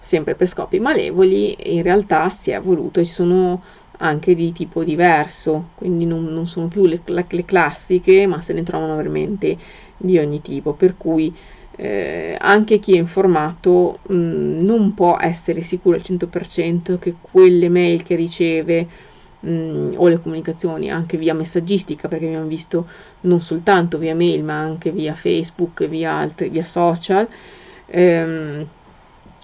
sempre 0.00 0.34
per 0.34 0.48
scopi 0.48 0.78
malevoli 0.78 1.56
in 1.74 1.82
realtà 1.82 2.30
si 2.30 2.50
è 2.50 2.60
voluto 2.60 3.00
e 3.00 3.06
sono 3.06 3.62
anche 3.98 4.34
di 4.34 4.52
tipo 4.52 4.82
diverso 4.82 5.68
quindi 5.74 6.06
non, 6.06 6.24
non 6.24 6.46
sono 6.46 6.68
più 6.68 6.86
le, 6.86 7.00
le, 7.04 7.44
classiche 7.44 8.26
ma 8.26 8.40
se 8.40 8.52
ne 8.52 8.62
trovano 8.62 8.96
veramente 8.96 9.56
di 9.96 10.18
ogni 10.18 10.40
tipo 10.40 10.72
per 10.72 10.96
cui 10.96 11.34
eh, 11.76 12.36
anche 12.38 12.78
chi 12.78 12.94
è 12.94 12.98
informato 12.98 13.98
mh, 14.06 14.14
non 14.64 14.94
può 14.94 15.16
essere 15.20 15.60
sicuro 15.62 15.96
al 15.96 16.02
100% 16.02 16.98
che 16.98 17.14
quelle 17.20 17.68
mail 17.68 18.02
che 18.02 18.14
riceve 18.16 18.86
mh, 19.40 19.94
o 19.96 20.08
le 20.08 20.20
comunicazioni 20.20 20.90
anche 20.90 21.16
via 21.16 21.34
messaggistica 21.34 22.08
perché 22.08 22.26
abbiamo 22.26 22.46
visto 22.46 22.86
non 23.22 23.40
soltanto 23.40 23.98
via 23.98 24.14
mail 24.14 24.42
ma 24.42 24.58
anche 24.58 24.90
via 24.90 25.14
Facebook 25.14 25.86
via 25.86 26.12
altri 26.12 26.48
via 26.48 26.64
social 26.64 27.28
ehm, 27.86 28.66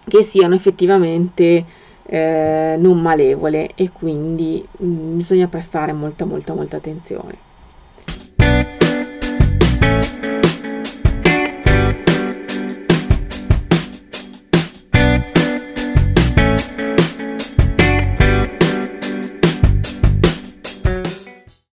che 0.09 0.23
siano 0.23 0.55
effettivamente 0.55 1.65
eh, 2.03 2.77
non 2.79 3.01
malevole 3.01 3.75
e 3.75 3.91
quindi 3.91 4.67
mh, 4.79 4.87
mm, 4.87 5.17
bisogna 5.17 5.49
prestare 5.49 5.93
molta 5.93 6.25
molta 6.25 6.55
molta 6.55 6.77
attenzione 6.77 7.50